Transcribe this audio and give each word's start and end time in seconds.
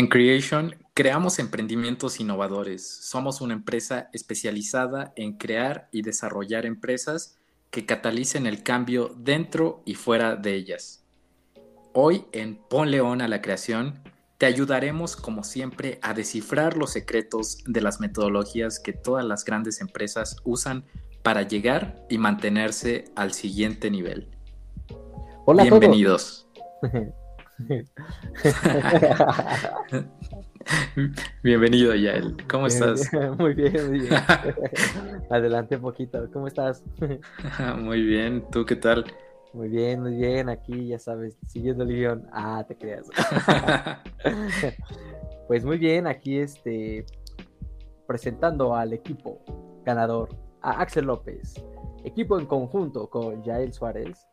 En 0.00 0.06
Creation 0.06 0.74
creamos 0.94 1.38
emprendimientos 1.38 2.20
innovadores. 2.20 2.86
Somos 2.86 3.42
una 3.42 3.52
empresa 3.52 4.08
especializada 4.14 5.12
en 5.14 5.34
crear 5.36 5.90
y 5.92 6.00
desarrollar 6.00 6.64
empresas 6.64 7.36
que 7.68 7.84
catalicen 7.84 8.46
el 8.46 8.62
cambio 8.62 9.14
dentro 9.14 9.82
y 9.84 9.96
fuera 9.96 10.36
de 10.36 10.54
ellas. 10.54 11.04
Hoy 11.92 12.24
en 12.32 12.56
Pon 12.56 12.90
León 12.90 13.20
a 13.20 13.28
la 13.28 13.42
Creación 13.42 14.02
te 14.38 14.46
ayudaremos 14.46 15.16
como 15.16 15.44
siempre 15.44 15.98
a 16.00 16.14
descifrar 16.14 16.78
los 16.78 16.92
secretos 16.92 17.58
de 17.66 17.82
las 17.82 18.00
metodologías 18.00 18.80
que 18.80 18.94
todas 18.94 19.26
las 19.26 19.44
grandes 19.44 19.82
empresas 19.82 20.36
usan 20.44 20.86
para 21.22 21.42
llegar 21.42 22.06
y 22.08 22.16
mantenerse 22.16 23.04
al 23.16 23.34
siguiente 23.34 23.90
nivel. 23.90 24.30
Hola 25.44 25.64
Bienvenidos. 25.64 26.48
Bienvenido, 31.42 31.94
Yael. 31.94 32.36
¿Cómo 32.48 32.66
estás? 32.66 33.12
Muy 33.38 33.54
bien, 33.54 33.88
muy 33.88 34.00
bien. 34.00 34.14
Adelante 35.30 35.76
un 35.76 35.82
poquito. 35.82 36.28
¿Cómo 36.32 36.46
estás? 36.46 36.82
Muy 37.78 38.02
bien. 38.02 38.46
¿Tú 38.50 38.64
qué 38.64 38.76
tal? 38.76 39.04
Muy 39.52 39.68
bien, 39.68 40.00
muy 40.00 40.16
bien. 40.16 40.48
Aquí, 40.48 40.86
ya 40.88 40.98
sabes, 40.98 41.36
siguiendo 41.46 41.84
el 41.84 41.90
guion. 41.90 42.26
Ah, 42.32 42.64
te 42.66 42.76
creas. 42.76 43.08
Pues 45.48 45.64
muy 45.64 45.78
bien, 45.78 46.06
aquí 46.06 46.38
este 46.38 47.04
presentando 48.06 48.76
al 48.76 48.92
equipo 48.92 49.40
ganador, 49.84 50.28
a 50.62 50.80
Axel 50.80 51.06
López. 51.06 51.54
Equipo 52.04 52.38
en 52.38 52.46
conjunto 52.46 53.10
con 53.10 53.42
Yael 53.42 53.72
Suárez. 53.72 54.24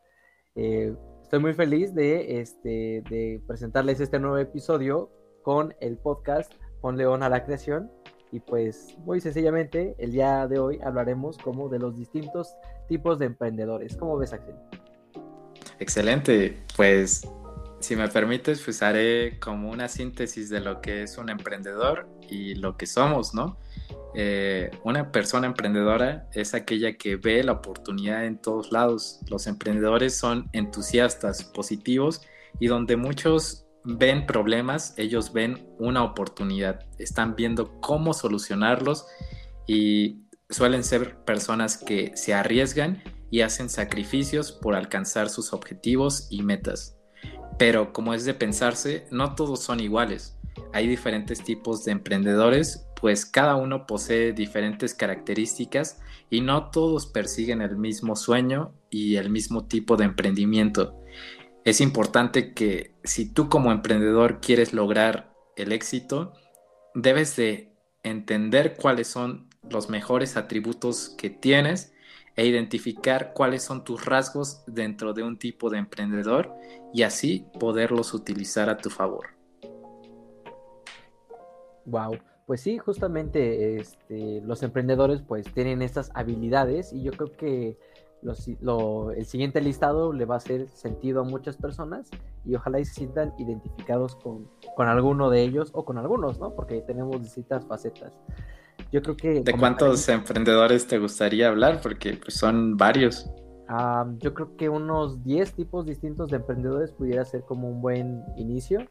Eh, 0.55 0.93
Estoy 1.27 1.39
muy 1.39 1.53
feliz 1.53 1.93
de, 1.93 2.39
este, 2.39 3.03
de 3.09 3.41
presentarles 3.45 3.99
este 3.99 4.17
nuevo 4.17 4.37
episodio 4.37 5.11
con 5.43 5.75
el 5.81 5.97
podcast 5.97 6.53
Pon 6.79 6.95
León 6.95 7.21
a 7.21 7.27
la 7.27 7.43
Creación. 7.43 7.91
Y 8.31 8.39
pues 8.39 8.95
muy 8.99 9.19
sencillamente, 9.19 9.93
el 9.99 10.13
día 10.13 10.47
de 10.47 10.57
hoy 10.57 10.79
hablaremos 10.81 11.37
como 11.37 11.67
de 11.67 11.79
los 11.79 11.97
distintos 11.97 12.55
tipos 12.87 13.19
de 13.19 13.25
emprendedores. 13.25 13.97
¿Cómo 13.97 14.17
ves, 14.17 14.31
Axel? 14.31 14.55
Excelente. 15.79 16.63
Pues 16.77 17.27
si 17.81 17.97
me 17.97 18.07
permites, 18.07 18.61
pues 18.63 18.81
haré 18.81 19.37
como 19.37 19.69
una 19.69 19.89
síntesis 19.89 20.49
de 20.49 20.61
lo 20.61 20.79
que 20.79 21.03
es 21.03 21.17
un 21.17 21.29
emprendedor 21.29 22.07
y 22.29 22.55
lo 22.55 22.77
que 22.77 22.85
somos, 22.85 23.33
¿no? 23.33 23.57
Eh, 24.19 24.71
una 24.83 25.11
persona 25.11 25.45
emprendedora 25.45 26.27
es 26.33 26.55
aquella 26.55 26.97
que 26.97 27.17
ve 27.17 27.43
la 27.43 27.51
oportunidad 27.51 28.25
en 28.25 28.41
todos 28.41 28.71
lados. 28.71 29.19
Los 29.29 29.45
emprendedores 29.45 30.17
son 30.17 30.49
entusiastas, 30.53 31.43
positivos 31.43 32.23
y 32.59 32.65
donde 32.65 32.95
muchos 32.95 33.67
ven 33.83 34.25
problemas, 34.25 34.95
ellos 34.97 35.33
ven 35.33 35.69
una 35.77 36.03
oportunidad. 36.03 36.79
Están 36.97 37.35
viendo 37.35 37.79
cómo 37.79 38.15
solucionarlos 38.15 39.05
y 39.67 40.23
suelen 40.49 40.83
ser 40.83 41.23
personas 41.23 41.77
que 41.77 42.17
se 42.17 42.33
arriesgan 42.33 43.03
y 43.29 43.41
hacen 43.41 43.69
sacrificios 43.69 44.51
por 44.51 44.73
alcanzar 44.73 45.29
sus 45.29 45.53
objetivos 45.53 46.25
y 46.31 46.41
metas. 46.41 46.97
Pero 47.59 47.93
como 47.93 48.15
es 48.15 48.25
de 48.25 48.33
pensarse, 48.33 49.05
no 49.11 49.35
todos 49.35 49.59
son 49.61 49.79
iguales. 49.79 50.39
Hay 50.73 50.87
diferentes 50.87 51.43
tipos 51.43 51.85
de 51.85 51.91
emprendedores 51.91 52.86
pues 52.99 53.25
cada 53.25 53.55
uno 53.55 53.85
posee 53.85 54.33
diferentes 54.33 54.93
características 54.93 55.99
y 56.29 56.41
no 56.41 56.71
todos 56.71 57.05
persiguen 57.05 57.61
el 57.61 57.77
mismo 57.77 58.15
sueño 58.15 58.73
y 58.89 59.17
el 59.17 59.29
mismo 59.29 59.65
tipo 59.67 59.97
de 59.97 60.05
emprendimiento. 60.05 60.99
Es 61.63 61.81
importante 61.81 62.53
que 62.53 62.95
si 63.03 63.31
tú 63.31 63.49
como 63.49 63.71
emprendedor 63.71 64.39
quieres 64.39 64.73
lograr 64.73 65.33
el 65.55 65.71
éxito, 65.71 66.33
debes 66.95 67.35
de 67.35 67.73
entender 68.03 68.75
cuáles 68.75 69.07
son 69.07 69.49
los 69.69 69.89
mejores 69.89 70.37
atributos 70.37 71.13
que 71.17 71.29
tienes 71.29 71.93
e 72.35 72.45
identificar 72.45 73.33
cuáles 73.33 73.63
son 73.63 73.83
tus 73.83 74.05
rasgos 74.05 74.63
dentro 74.65 75.13
de 75.13 75.23
un 75.23 75.37
tipo 75.37 75.69
de 75.69 75.79
emprendedor 75.79 76.53
y 76.93 77.03
así 77.03 77.45
poderlos 77.59 78.13
utilizar 78.13 78.69
a 78.69 78.77
tu 78.77 78.89
favor. 78.89 79.27
Wow, 81.85 82.19
pues 82.47 82.61
sí, 82.61 82.77
justamente 82.77 83.75
este, 83.75 84.41
los 84.41 84.63
emprendedores 84.63 85.21
pues 85.21 85.53
tienen 85.53 85.81
estas 85.81 86.09
habilidades 86.15 86.93
y 86.93 87.03
yo 87.03 87.11
creo 87.11 87.33
que 87.33 87.77
el 88.23 89.25
siguiente 89.25 89.59
listado 89.59 90.13
le 90.13 90.23
va 90.23 90.35
a 90.35 90.37
hacer 90.37 90.69
sentido 90.69 91.21
a 91.21 91.23
muchas 91.25 91.57
personas 91.57 92.09
y 92.45 92.55
ojalá 92.55 92.79
y 92.79 92.85
se 92.85 92.93
sientan 92.93 93.33
identificados 93.37 94.15
con, 94.15 94.47
alguno 94.77 95.29
de 95.29 95.43
ellos 95.43 95.71
o 95.73 95.83
con 95.83 95.97
algunos, 95.97 96.39
¿no? 96.39 96.55
Porque 96.55 96.81
tenemos 96.81 97.21
distintas 97.21 97.65
facetas. 97.65 98.13
Yo 98.93 99.01
creo 99.01 99.17
que... 99.17 99.41
¿De 99.41 99.53
cuántos 99.53 100.07
emprendedores 100.07 100.87
te 100.87 100.99
gustaría 100.99 101.49
hablar? 101.49 101.81
Porque 101.81 102.13
pues, 102.13 102.35
son 102.35 102.77
varios. 102.77 103.29
yo 104.19 104.33
creo 104.33 104.55
que 104.55 104.69
unos 104.69 105.21
10 105.25 105.53
tipos 105.53 105.85
distintos 105.85 106.29
de 106.29 106.37
emprendedores 106.37 106.93
pudiera 106.93 107.25
ser 107.25 107.43
como 107.43 107.69
un 107.69 107.81
buen 107.81 108.23
inicio, 108.37 108.87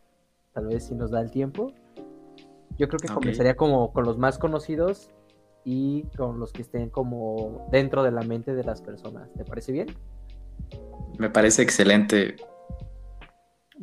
tal 0.53 0.67
vez 0.67 0.85
si 0.85 0.95
nos 0.95 1.11
da 1.11 1.23
el 1.23 1.31
tiempo. 1.31 1.73
Yo 2.79 2.89
creo 2.89 2.99
que 2.99 3.09
comenzaría 3.09 3.57
como 3.57 3.93
con 3.93 4.05
los 4.05 4.19
más 4.19 4.39
conocidos 4.39 5.11
y 5.65 6.05
con 6.17 6.39
los 6.39 6.53
que 6.53 6.63
estén 6.63 6.91
como 6.91 7.67
dentro 7.73 8.03
de 8.03 8.13
la 8.13 8.23
mente 8.23 8.55
de 8.55 8.65
las 8.65 8.83
personas. 8.83 9.33
¿Te 9.35 9.45
parece 9.45 9.73
bien? 9.73 9.89
Me 11.19 11.31
parece 11.31 11.63
excelente. 11.63 12.37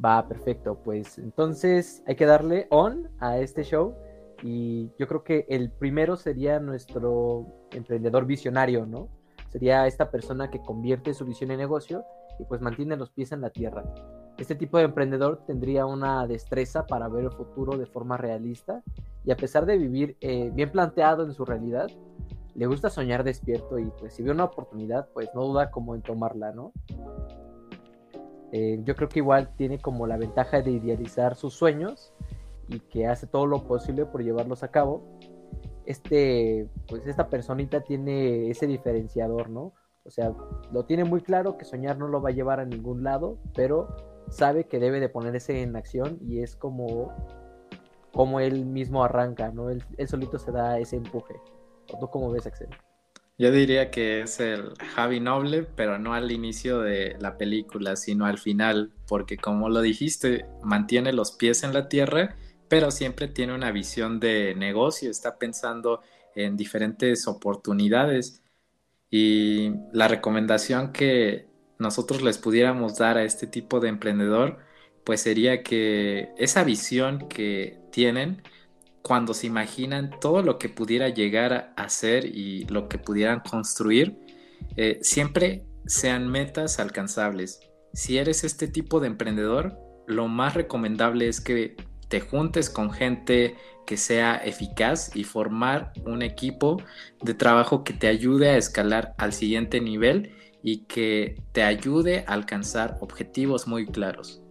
Va, 0.04 0.28
perfecto. 0.28 0.80
Pues 0.84 1.18
entonces 1.18 2.04
hay 2.08 2.16
que 2.16 2.26
darle 2.26 2.68
on 2.70 3.10
a 3.20 3.38
este 3.40 3.64
show. 3.64 3.96
Y 4.44 4.92
yo 5.00 5.08
creo 5.08 5.24
que 5.24 5.46
el 5.50 5.72
primero 5.72 6.16
sería 6.16 6.60
nuestro 6.60 7.48
emprendedor 7.72 8.26
visionario, 8.26 8.86
¿no? 8.86 9.10
Sería 9.50 9.88
esta 9.88 10.12
persona 10.12 10.50
que 10.50 10.62
convierte 10.62 11.14
su 11.14 11.26
visión 11.26 11.52
en 11.52 11.58
negocio 11.58 12.04
y 12.40 12.46
pues 12.46 12.60
mantiene 12.62 12.98
los 12.98 13.12
pies 13.12 13.32
en 13.32 13.42
la 13.42 13.50
tierra. 13.50 13.84
Este 14.44 14.56
tipo 14.56 14.78
de 14.78 14.84
emprendedor 14.84 15.42
tendría 15.48 15.86
una 15.86 16.28
destreza 16.28 16.86
para 16.86 17.08
ver 17.08 17.24
el 17.24 17.32
futuro 17.32 17.78
de 17.78 17.86
forma 17.86 18.18
realista 18.18 18.84
y 19.24 19.32
a 19.32 19.38
pesar 19.38 19.66
de 19.66 19.78
vivir 19.78 20.18
eh, 20.20 20.52
bien 20.54 20.70
planteado 20.70 21.24
en 21.24 21.32
su 21.32 21.46
realidad, 21.46 21.90
le 22.54 22.66
gusta 22.66 22.90
soñar 22.90 23.24
despierto 23.24 23.80
y 23.80 23.90
pues 23.98 24.16
si 24.16 24.22
ve 24.22 24.32
una 24.32 24.44
oportunidad, 24.44 25.08
pues 25.14 25.30
no 25.34 25.46
duda 25.46 25.72
como 25.72 25.96
en 25.96 26.02
tomarla, 26.02 26.52
¿no? 26.52 26.74
Eh, 28.52 28.82
yo 28.84 28.98
creo 28.98 29.08
que 29.08 29.20
igual 29.20 29.56
tiene 29.56 29.80
como 29.80 30.08
la 30.08 30.18
ventaja 30.18 30.62
de 30.62 30.72
idealizar 30.72 31.38
sus 31.38 31.54
sueños 31.54 32.12
y 32.68 32.82
que 32.82 33.08
hace 33.08 33.28
todo 33.28 33.46
lo 33.46 33.66
posible 33.66 34.06
por 34.06 34.26
llevarlos 34.26 34.62
a 34.62 34.72
cabo. 34.72 35.06
Este, 35.86 36.68
pues 36.90 37.08
esta 37.08 37.30
personita 37.30 37.80
tiene 37.80 38.50
ese 38.50 38.68
diferenciador, 38.68 39.50
¿no? 39.50 39.72
O 40.04 40.10
sea, 40.10 40.34
lo 40.74 40.84
tiene 40.84 41.06
muy 41.06 41.22
claro 41.22 41.58
que 41.58 41.64
soñar 41.64 41.98
no 41.98 42.10
lo 42.10 42.22
va 42.22 42.32
a 42.32 42.34
llevar 42.34 42.60
a 42.60 42.66
ningún 42.66 43.06
lado, 43.06 43.38
pero 43.56 44.13
sabe 44.30 44.66
que 44.66 44.80
debe 44.80 45.00
de 45.00 45.10
ponerse 45.10 45.62
en 45.62 45.76
acción 45.76 46.20
y 46.22 46.42
es 46.42 46.56
como, 46.56 47.14
como 48.12 48.40
él 48.40 48.66
mismo 48.66 49.04
arranca, 49.04 49.52
¿no? 49.52 49.70
Él, 49.70 49.84
solito 50.08 50.40
se 50.40 50.52
da 50.52 50.80
ese 50.80 50.98
empuje. 50.98 51.36
¿Tú 52.00 52.08
cómo 52.10 52.32
ves, 52.32 52.48
Axel? 52.48 52.70
Yo 53.38 53.52
diría 53.52 53.90
que 53.90 54.22
es 54.22 54.40
el 54.40 54.74
Javi 54.96 55.20
Noble, 55.20 55.64
pero 55.64 55.98
no 55.98 56.14
al 56.14 56.32
inicio 56.32 56.80
de 56.82 57.18
la 57.20 57.38
película, 57.38 57.96
sino 57.96 58.26
al 58.26 58.38
final, 58.38 58.94
porque 59.08 59.38
como 59.38 59.70
lo 59.70 59.82
dijiste, 59.82 60.46
mantiene 60.62 61.14
los 61.14 61.32
pies 61.32 61.64
en 61.64 61.74
la 61.74 61.90
tierra, 61.90 62.36
pero 62.70 62.92
siempre 62.92 63.28
tiene 63.28 63.56
una 63.56 63.72
visión 63.72 64.20
de 64.20 64.54
negocio, 64.56 65.10
está 65.10 65.38
pensando 65.38 66.02
en 66.36 66.58
diferentes 66.58 67.28
oportunidades. 67.28 68.44
Y 69.10 69.74
la 69.92 70.08
recomendación 70.08 70.92
que 70.92 71.48
nosotros 71.84 72.24
les 72.24 72.40
pudiéramos 72.40 72.98
dar 72.98 73.18
a 73.18 73.24
este 73.24 73.46
tipo 73.46 73.80
de 73.80 73.90
emprendedor, 73.90 74.58
pues 75.04 75.22
sería 75.22 75.62
que 75.62 76.30
esa 76.38 76.64
visión 76.64 77.28
que 77.28 77.78
tienen 77.92 78.42
cuando 79.04 79.34
se 79.34 79.48
imaginan 79.48 80.18
todo 80.22 80.42
lo 80.42 80.58
que 80.58 80.70
pudiera 80.70 81.10
llegar 81.10 81.74
a 81.76 81.90
ser 81.90 82.26
y 82.26 82.64
lo 82.66 82.88
que 82.88 82.98
pudieran 82.98 83.42
construir, 83.42 84.18
eh, 84.78 85.00
siempre 85.02 85.66
sean 85.86 86.30
metas 86.32 86.80
alcanzables. 86.80 87.60
Si 87.94 88.18
eres 88.18 88.46
este 88.46 88.68
tipo 88.70 89.02
de 89.02 89.08
emprendedor, 89.08 89.78
lo 90.08 90.30
más 90.30 90.54
recomendable 90.54 91.28
es 91.28 91.42
que 91.42 91.76
te 92.08 92.22
juntes 92.22 92.70
con 92.70 92.92
gente 92.92 93.56
que 93.86 93.98
sea 93.98 94.38
eficaz 94.38 95.14
y 95.16 95.26
formar 95.26 95.92
un 96.06 96.22
equipo 96.22 96.82
de 97.22 97.34
trabajo 97.34 97.84
que 97.84 97.94
te 97.94 98.08
ayude 98.08 98.50
a 98.50 98.58
escalar 98.58 99.14
al 99.18 99.34
siguiente 99.34 99.82
nivel 99.82 100.32
y 100.64 100.86
que 100.86 101.36
te 101.52 101.62
ayude 101.62 102.24
a 102.26 102.34
alcanzar 102.34 102.98
objetivos 103.02 103.68
muy 103.68 103.86
claros. 103.86 104.42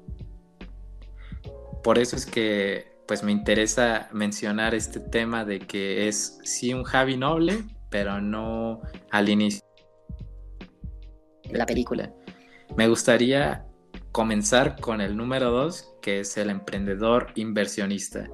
Por 1.82 1.98
eso 1.98 2.14
es 2.14 2.26
que 2.26 2.92
pues 3.08 3.24
me 3.24 3.32
interesa 3.32 4.08
mencionar 4.12 4.74
este 4.74 5.00
tema 5.00 5.44
de 5.44 5.58
que 5.58 6.06
es 6.06 6.38
sí 6.44 6.72
un 6.72 6.84
Javi 6.84 7.16
noble, 7.16 7.64
pero 7.90 8.20
no 8.20 8.80
al 9.10 9.28
inicio 9.28 9.62
de 11.50 11.58
la 11.58 11.66
película. 11.66 12.12
Me 12.76 12.88
gustaría 12.88 13.66
comenzar 14.12 14.80
con 14.80 15.00
el 15.00 15.16
número 15.16 15.50
dos, 15.50 15.92
que 16.00 16.20
es 16.20 16.36
el 16.36 16.50
emprendedor 16.50 17.32
inversionista. 17.34 18.28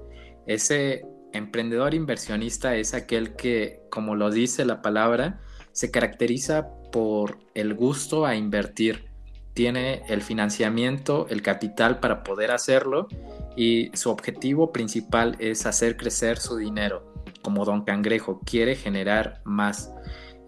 Ese 0.47 1.05
emprendedor 1.33 1.95
inversionista 1.95 2.77
es 2.77 2.95
aquel 2.95 3.37
que, 3.37 3.81
como 3.91 4.17
lo 4.17 4.31
dice 4.31 4.65
la 4.65 4.83
palabra, 4.83 5.41
se 5.79 5.93
caracteriza 5.93 6.71
por 6.91 7.39
el 7.55 7.73
gusto 7.73 8.27
a 8.27 8.35
invertir. 8.35 9.13
Tiene 9.55 10.03
el 10.09 10.23
financiamiento, 10.23 11.29
el 11.31 11.41
capital 11.41 12.01
para 12.01 12.25
poder 12.25 12.51
hacerlo 12.51 13.07
y 13.55 13.93
su 13.95 14.11
objetivo 14.11 14.73
principal 14.73 15.37
es 15.39 15.67
hacer 15.67 15.97
crecer 15.97 16.39
su 16.39 16.57
dinero. 16.57 17.15
Como 17.43 17.65
Don 17.65 17.85
Cangrejo 17.85 18.41
quiere 18.45 18.75
generar 18.75 19.41
más. 19.45 19.93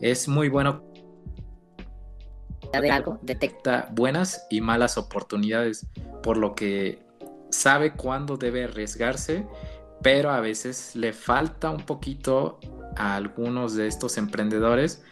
Es 0.00 0.26
muy 0.26 0.48
bueno 0.48 0.82
algo, 2.72 3.20
detecta 3.22 3.88
buenas 3.92 4.48
y 4.50 4.60
malas 4.60 4.98
oportunidades, 4.98 5.86
por 6.24 6.38
lo 6.38 6.56
que 6.56 7.06
sabe 7.50 7.92
cuándo 7.92 8.36
debe 8.36 8.64
arriesgarse, 8.64 9.46
pero 10.02 10.30
a 10.30 10.40
veces 10.40 10.94
le 10.96 11.12
falta 11.12 11.70
un 11.70 11.84
poquito 11.84 12.58
a 12.96 13.16
algunos 13.16 13.74
de 13.74 13.86
estos 13.86 14.18
emprendedores 14.18 15.02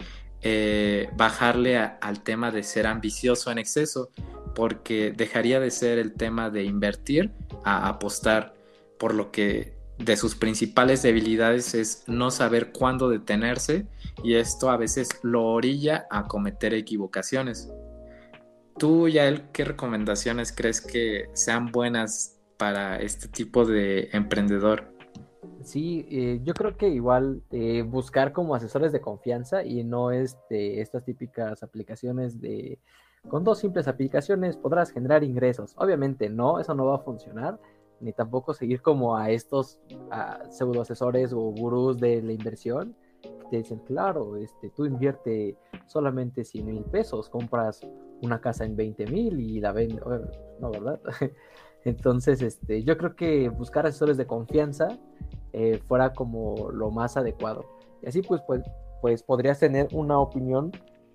eh, 0.40 1.10
bajarle 1.16 1.76
al 1.78 2.22
tema 2.22 2.52
de 2.52 2.62
ser 2.62 2.86
ambicioso 2.86 3.50
en 3.50 3.58
exceso, 3.58 4.10
porque 4.54 5.12
dejaría 5.16 5.58
de 5.58 5.70
ser 5.70 5.98
el 5.98 6.14
tema 6.14 6.48
de 6.48 6.62
invertir 6.64 7.32
a 7.64 7.88
apostar, 7.88 8.54
por 8.98 9.14
lo 9.14 9.30
que 9.32 9.76
de 9.98 10.16
sus 10.16 10.36
principales 10.36 11.02
debilidades 11.02 11.74
es 11.74 12.04
no 12.06 12.30
saber 12.30 12.70
cuándo 12.70 13.08
detenerse 13.08 13.86
y 14.22 14.34
esto 14.34 14.70
a 14.70 14.76
veces 14.76 15.08
lo 15.22 15.44
orilla 15.44 16.06
a 16.10 16.28
cometer 16.28 16.72
equivocaciones. 16.72 17.68
¿Tú, 18.78 19.08
Yael, 19.08 19.50
qué 19.52 19.64
recomendaciones 19.64 20.52
crees 20.52 20.80
que 20.80 21.26
sean 21.34 21.72
buenas 21.72 22.37
para 22.58 23.00
este 23.00 23.28
tipo 23.28 23.64
de 23.64 24.10
emprendedor? 24.12 24.92
Sí, 25.62 26.06
eh, 26.10 26.40
yo 26.44 26.54
creo 26.54 26.76
que 26.76 26.88
igual 26.88 27.42
eh, 27.50 27.82
buscar 27.82 28.32
como 28.32 28.54
asesores 28.54 28.92
de 28.92 29.00
confianza 29.00 29.64
y 29.64 29.84
no 29.84 30.10
este, 30.10 30.80
estas 30.80 31.04
típicas 31.04 31.62
aplicaciones 31.62 32.40
de 32.40 32.78
con 33.28 33.44
dos 33.44 33.58
simples 33.58 33.88
aplicaciones 33.88 34.56
podrás 34.56 34.90
generar 34.90 35.24
ingresos. 35.24 35.74
Obviamente 35.76 36.28
no, 36.28 36.60
eso 36.60 36.74
no 36.74 36.86
va 36.86 36.96
a 36.96 37.00
funcionar 37.00 37.58
ni 38.00 38.12
tampoco 38.12 38.54
seguir 38.54 38.80
como 38.80 39.16
a 39.16 39.30
estos 39.30 39.80
pseudo 40.50 40.82
asesores 40.82 41.32
o 41.32 41.40
gurús 41.40 41.98
de 41.98 42.22
la 42.22 42.32
inversión 42.32 42.94
que 43.22 43.44
te 43.50 43.56
dicen, 43.58 43.80
claro, 43.80 44.36
este, 44.36 44.70
tú 44.70 44.86
invierte 44.86 45.56
solamente 45.86 46.44
100 46.44 46.66
mil 46.66 46.84
pesos, 46.84 47.28
compras 47.28 47.80
una 48.22 48.40
casa 48.40 48.64
en 48.64 48.76
20 48.76 49.06
mil 49.06 49.40
y 49.40 49.60
la 49.60 49.72
vendes, 49.72 50.00
no, 50.60 50.70
¿verdad? 50.70 51.00
Entonces, 51.88 52.42
este, 52.42 52.82
yo 52.84 52.96
creo 52.98 53.16
que 53.16 53.48
buscar 53.48 53.86
asesores 53.86 54.16
de 54.16 54.26
confianza 54.26 54.98
eh, 55.52 55.80
fuera 55.86 56.12
como 56.12 56.70
lo 56.70 56.90
más 56.90 57.16
adecuado. 57.16 57.64
Y 58.02 58.08
así 58.08 58.22
pues, 58.22 58.42
pues, 58.46 58.62
pues 59.00 59.22
podrías 59.22 59.58
tener 59.58 59.88
una 59.92 60.18
opinión 60.18 60.70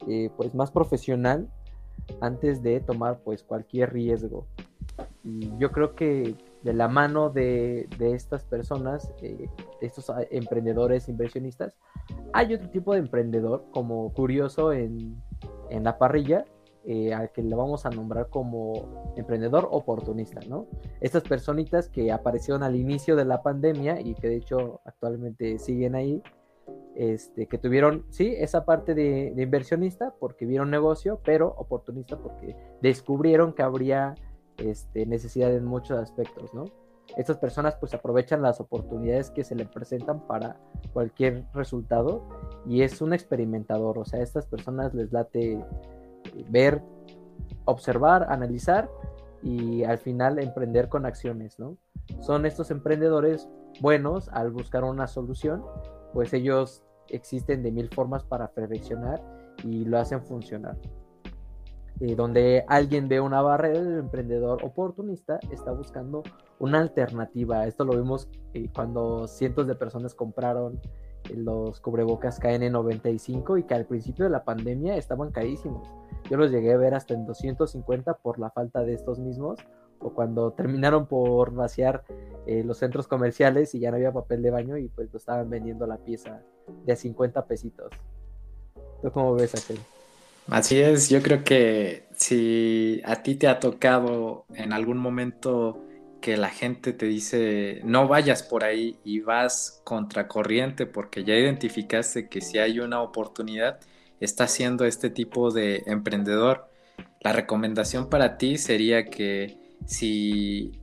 eh, 0.07 0.29
pues 0.35 0.53
más 0.55 0.71
profesional 0.71 1.47
antes 2.21 2.61
de 2.63 2.79
tomar 2.79 3.19
pues 3.23 3.43
cualquier 3.43 3.93
riesgo. 3.93 4.47
Y 5.23 5.55
yo 5.57 5.71
creo 5.71 5.95
que 5.95 6.35
de 6.63 6.73
la 6.73 6.87
mano 6.87 7.29
de, 7.29 7.87
estas 7.99 8.43
personas, 8.43 9.11
eh, 9.21 9.49
estos 9.81 10.09
ah, 10.09 10.21
emprendedores 10.31 11.07
inversionistas, 11.07 11.77
hay 12.33 12.53
otro 12.53 12.69
tipo 12.69 12.93
de 12.93 12.99
emprendedor 12.99 13.65
como 13.71 14.11
curioso 14.13 14.73
en, 14.73 15.21
la 15.69 15.97
parrilla, 15.97 16.45
eh, 16.85 17.13
al 17.13 17.31
que 17.31 17.41
le 17.41 17.55
vamos 17.55 17.85
a 17.85 17.89
nombrar 17.89 18.29
como 18.29 19.13
emprendedor 19.15 19.67
oportunista, 19.71 20.41
¿no? 20.47 20.67
Estas 21.01 21.23
personitas 21.23 21.89
que 21.89 22.11
aparecieron 22.11 22.63
al 22.63 22.75
inicio 22.75 23.15
de 23.15 23.25
la 23.25 23.41
pandemia 23.41 24.01
y 24.01 24.15
que 24.15 24.27
de 24.27 24.35
hecho 24.35 24.81
actualmente 24.85 25.59
siguen 25.59 25.95
ahí, 25.95 26.21
este, 26.95 27.47
que 27.47 27.57
tuvieron, 27.57 28.05
sí, 28.09 28.35
esa 28.37 28.65
parte 28.65 28.93
de, 28.95 29.33
de 29.35 29.43
inversionista 29.43 30.13
porque 30.19 30.45
vieron 30.45 30.69
negocio, 30.69 31.19
pero 31.23 31.53
oportunista 31.57 32.17
porque 32.17 32.55
descubrieron 32.81 33.53
que 33.53 33.63
habría 33.63 34.15
este, 34.57 35.05
necesidad 35.05 35.53
en 35.53 35.65
muchos 35.65 35.97
aspectos, 35.97 36.53
¿no? 36.53 36.65
Estas 37.17 37.37
personas 37.37 37.75
pues 37.75 37.93
aprovechan 37.93 38.41
las 38.41 38.59
oportunidades 38.59 39.29
que 39.29 39.43
se 39.43 39.55
le 39.55 39.65
presentan 39.65 40.25
para 40.25 40.57
cualquier 40.93 41.45
resultado 41.53 42.23
y 42.65 42.81
es 42.81 43.01
un 43.01 43.13
experimentador, 43.13 43.97
o 43.99 44.05
sea, 44.05 44.19
a 44.19 44.23
estas 44.23 44.47
personas 44.47 44.93
les 44.93 45.11
late 45.11 45.63
ver, 46.49 46.81
observar, 47.65 48.27
analizar 48.29 48.89
y 49.41 49.83
al 49.83 49.97
final 49.97 50.39
emprender 50.39 50.89
con 50.89 51.05
acciones, 51.05 51.59
¿no? 51.59 51.77
Son 52.21 52.45
estos 52.45 52.71
emprendedores 52.71 53.49
buenos 53.81 54.29
al 54.29 54.51
buscar 54.51 54.83
una 54.83 55.07
solución, 55.07 55.63
pues 56.13 56.33
ellos 56.33 56.83
existen 57.09 57.63
de 57.63 57.71
mil 57.71 57.89
formas 57.89 58.23
para 58.23 58.49
perfeccionar 58.51 59.21
y 59.63 59.85
lo 59.85 59.97
hacen 59.99 60.23
funcionar. 60.23 60.77
Eh, 61.99 62.15
donde 62.15 62.65
alguien 62.67 63.07
ve 63.07 63.21
una 63.21 63.41
barrera, 63.41 63.79
el 63.79 63.99
emprendedor 63.99 64.63
oportunista 64.63 65.39
está 65.51 65.71
buscando 65.71 66.23
una 66.59 66.79
alternativa. 66.79 67.65
Esto 67.67 67.85
lo 67.85 67.93
vimos 67.93 68.29
eh, 68.53 68.67
cuando 68.73 69.27
cientos 69.27 69.67
de 69.67 69.75
personas 69.75 70.15
compraron 70.15 70.81
eh, 71.29 71.35
los 71.35 71.79
cubrebocas 71.79 72.41
KN95 72.41 73.59
y 73.59 73.63
que 73.63 73.75
al 73.75 73.85
principio 73.85 74.25
de 74.25 74.31
la 74.31 74.43
pandemia 74.43 74.97
estaban 74.97 75.31
carísimos. 75.31 75.87
Yo 76.33 76.39
los 76.39 76.49
llegué 76.49 76.73
a 76.73 76.77
ver 76.77 76.95
hasta 76.95 77.13
en 77.13 77.27
250 77.27 78.15
por 78.15 78.39
la 78.39 78.49
falta 78.49 78.81
de 78.81 78.95
estos 78.95 79.19
mismos 79.19 79.59
o 79.99 80.15
cuando 80.15 80.51
terminaron 80.57 81.05
por 81.05 81.53
vaciar 81.53 82.03
los 82.47 82.79
centros 82.79 83.07
comerciales 83.07 83.75
y 83.75 83.79
ya 83.79 83.91
no 83.91 83.97
había 83.97 84.11
papel 84.11 84.41
de 84.41 84.49
baño 84.49 84.75
y 84.79 84.87
pues 84.87 85.11
lo 85.11 85.19
estaban 85.19 85.47
vendiendo 85.47 85.85
la 85.85 85.97
pieza 85.97 86.41
de 86.87 86.93
a 86.93 86.95
50 86.95 87.45
pesitos. 87.45 87.91
¿Tú 89.03 89.11
cómo 89.11 89.35
ves 89.35 89.53
aquel? 89.53 89.77
Así 90.47 90.81
es, 90.81 91.07
yo 91.07 91.21
creo 91.21 91.43
que 91.43 92.07
si 92.15 93.03
a 93.05 93.21
ti 93.21 93.35
te 93.35 93.47
ha 93.47 93.59
tocado 93.59 94.45
en 94.55 94.73
algún 94.73 94.97
momento 94.97 95.83
que 96.19 96.35
la 96.35 96.49
gente 96.49 96.93
te 96.93 97.05
dice 97.05 97.79
no 97.83 98.07
vayas 98.07 98.41
por 98.41 98.63
ahí 98.63 98.97
y 99.03 99.19
vas 99.19 99.81
contracorriente 99.83 100.87
porque 100.87 101.23
ya 101.23 101.35
identificaste 101.35 102.27
que 102.27 102.41
si 102.41 102.57
hay 102.57 102.79
una 102.79 103.03
oportunidad, 103.03 103.79
estás 104.23 104.51
siendo 104.51 104.85
este 104.85 105.09
tipo 105.09 105.51
de 105.51 105.83
emprendedor. 105.85 106.69
La 107.21 107.33
recomendación 107.33 108.09
para 108.09 108.37
ti 108.37 108.57
sería 108.57 109.05
que 109.05 109.57
si 109.85 110.79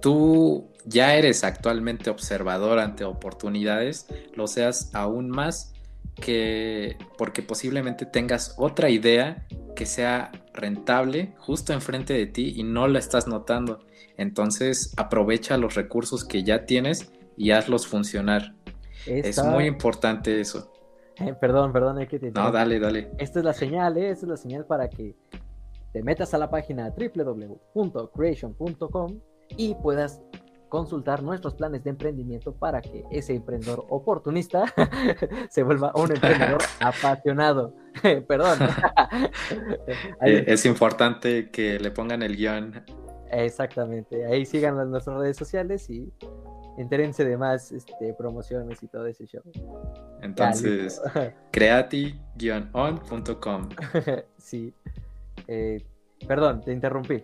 tú 0.00 0.68
ya 0.84 1.14
eres 1.14 1.44
actualmente 1.44 2.10
observador 2.10 2.78
ante 2.78 3.04
oportunidades, 3.04 4.06
lo 4.34 4.46
seas 4.46 4.90
aún 4.94 5.28
más 5.30 5.72
que 6.20 6.96
porque 7.16 7.42
posiblemente 7.42 8.04
tengas 8.06 8.54
otra 8.56 8.90
idea 8.90 9.46
que 9.76 9.86
sea 9.86 10.32
rentable 10.52 11.34
justo 11.38 11.72
enfrente 11.72 12.12
de 12.12 12.26
ti 12.26 12.54
y 12.56 12.64
no 12.64 12.88
la 12.88 12.98
estás 12.98 13.28
notando. 13.28 13.86
Entonces 14.16 14.92
aprovecha 14.96 15.56
los 15.56 15.74
recursos 15.74 16.24
que 16.24 16.42
ya 16.42 16.64
tienes 16.66 17.12
y 17.36 17.52
hazlos 17.52 17.86
funcionar. 17.86 18.54
Es 19.06 19.42
muy 19.44 19.66
importante 19.66 20.40
eso. 20.40 20.72
Eh, 21.20 21.34
perdón, 21.34 21.72
perdón, 21.72 22.00
es 22.00 22.08
que 22.08 22.18
te 22.18 22.30
No, 22.30 22.50
dale, 22.52 22.78
dale. 22.78 23.10
Esta 23.18 23.40
es 23.40 23.44
la 23.44 23.52
señal, 23.52 23.96
¿eh? 23.96 24.10
esta 24.10 24.26
es 24.26 24.30
la 24.30 24.36
señal 24.36 24.64
para 24.66 24.88
que 24.88 25.16
te 25.92 26.02
metas 26.02 26.32
a 26.34 26.38
la 26.38 26.50
página 26.50 26.90
www.creation.com 26.90 29.20
y 29.56 29.74
puedas 29.76 30.20
consultar 30.68 31.22
nuestros 31.22 31.54
planes 31.54 31.82
de 31.82 31.88
emprendimiento 31.90 32.54
para 32.54 32.82
que 32.82 33.04
ese 33.10 33.34
emprendedor 33.34 33.86
oportunista 33.88 34.66
se 35.50 35.62
vuelva 35.62 35.92
un 35.94 36.12
emprendedor 36.12 36.60
apasionado. 36.80 37.74
Perdón. 38.28 38.58
Es 40.20 40.66
importante 40.66 41.50
que 41.50 41.80
le 41.80 41.90
pongan 41.90 42.22
el 42.22 42.36
guion. 42.36 42.84
Exactamente. 43.30 44.26
Ahí 44.26 44.44
sigan 44.46 44.76
las, 44.76 44.88
nuestras 44.88 45.18
redes 45.18 45.36
sociales 45.36 45.88
y 45.90 46.12
entérense 46.78 47.24
de 47.24 47.36
más 47.36 47.72
este, 47.72 48.14
promociones 48.14 48.82
y 48.82 48.88
todo 48.88 49.06
ese 49.06 49.26
show. 49.26 49.42
Entonces, 50.22 51.00
creati-on.com. 51.52 53.68
sí. 54.38 54.72
Eh, 55.46 55.84
perdón, 56.26 56.62
te 56.62 56.72
interrumpí. 56.72 57.22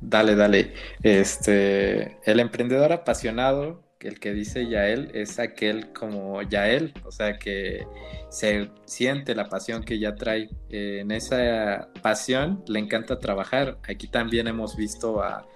Dale, 0.00 0.36
dale. 0.36 0.72
Este, 1.02 2.18
el 2.30 2.40
emprendedor 2.40 2.92
apasionado, 2.92 3.82
el 4.00 4.20
que 4.20 4.32
dice 4.32 4.68
Yael, 4.68 5.10
es 5.14 5.38
aquel 5.38 5.92
como 5.92 6.42
Yael, 6.42 6.92
o 7.04 7.10
sea 7.10 7.38
que 7.38 7.86
se 8.28 8.70
siente 8.84 9.34
la 9.34 9.48
pasión 9.48 9.82
que 9.82 9.98
ya 9.98 10.14
trae. 10.14 10.50
en 10.68 11.10
esa 11.10 11.88
pasión 12.02 12.62
le 12.68 12.80
encanta 12.80 13.18
trabajar. 13.18 13.78
Aquí 13.88 14.08
también 14.08 14.46
hemos 14.46 14.76
visto 14.76 15.22
a 15.22 15.46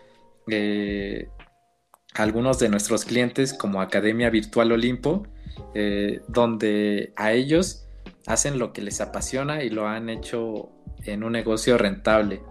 eh, 0.51 1.29
algunos 2.15 2.59
de 2.59 2.69
nuestros 2.69 3.05
clientes 3.05 3.55
como 3.55 3.81
Academia 3.81 4.31
Virtual 4.31 4.73
Olimpo, 4.73 5.27
eh, 5.75 6.21
donde 6.29 7.13
a 7.17 7.33
ellos 7.33 7.87
hacen 8.27 8.59
lo 8.59 8.73
que 8.73 8.83
les 8.83 9.01
apasiona 9.01 9.63
y 9.63 9.71
lo 9.71 9.87
han 9.87 10.09
hecho 10.09 10.71
en 11.05 11.23
un 11.23 11.33
negocio 11.33 11.79
rentable. 11.79 12.43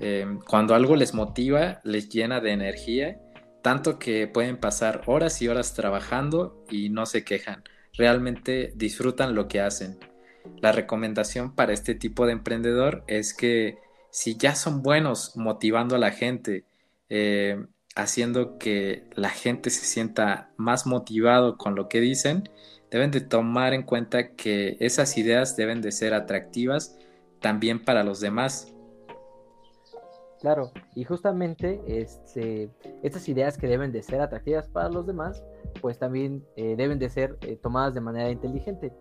Em, 0.00 0.40
cuando 0.40 0.74
algo 0.74 0.96
les 0.96 1.14
motiva, 1.14 1.80
les 1.84 2.08
llena 2.08 2.40
de 2.40 2.52
energía, 2.52 3.20
tanto 3.62 3.98
que 3.98 4.28
pueden 4.28 4.58
pasar 4.58 5.02
horas 5.06 5.40
y 5.42 5.48
horas 5.48 5.74
trabajando 5.74 6.64
y 6.70 6.90
no 6.90 7.06
se 7.06 7.24
quejan. 7.24 7.64
Realmente 7.94 8.72
disfrutan 8.76 9.34
lo 9.34 9.48
que 9.48 9.60
hacen. 9.60 9.98
La 10.60 10.72
recomendación 10.72 11.54
para 11.54 11.72
este 11.72 11.94
tipo 11.94 12.26
de 12.26 12.32
emprendedor 12.32 13.04
es 13.06 13.34
que 13.34 13.78
si 14.10 14.36
ya 14.36 14.54
son 14.54 14.82
buenos 14.82 15.36
motivando 15.36 15.96
a 15.96 15.98
la 15.98 16.10
gente, 16.10 16.64
eh, 17.08 17.64
haciendo 17.96 18.58
que 18.58 19.08
la 19.14 19.30
gente 19.30 19.70
se 19.70 19.84
sienta 19.84 20.50
más 20.56 20.86
motivado 20.86 21.56
con 21.56 21.74
lo 21.74 21.88
que 21.88 22.00
dicen, 22.00 22.48
deben 22.90 23.10
de 23.10 23.22
tomar 23.22 23.72
en 23.72 23.82
cuenta 23.82 24.34
que 24.36 24.76
esas 24.78 25.18
ideas 25.18 25.56
deben 25.56 25.80
de 25.80 25.90
ser 25.90 26.14
atractivas 26.14 26.96
también 27.40 27.84
para 27.84 28.04
los 28.04 28.20
demás. 28.20 28.72
Claro, 30.40 30.70
y 30.94 31.04
justamente 31.04 31.80
este, 31.86 32.70
estas 33.02 33.28
ideas 33.28 33.56
que 33.56 33.66
deben 33.66 33.90
de 33.90 34.02
ser 34.02 34.20
atractivas 34.20 34.68
para 34.68 34.90
los 34.90 35.06
demás, 35.06 35.42
pues 35.80 35.98
también 35.98 36.44
eh, 36.56 36.74
deben 36.76 36.98
de 36.98 37.08
ser 37.08 37.38
eh, 37.40 37.56
tomadas 37.56 37.94
de 37.94 38.02
manera 38.02 38.30
inteligente. 38.30 38.92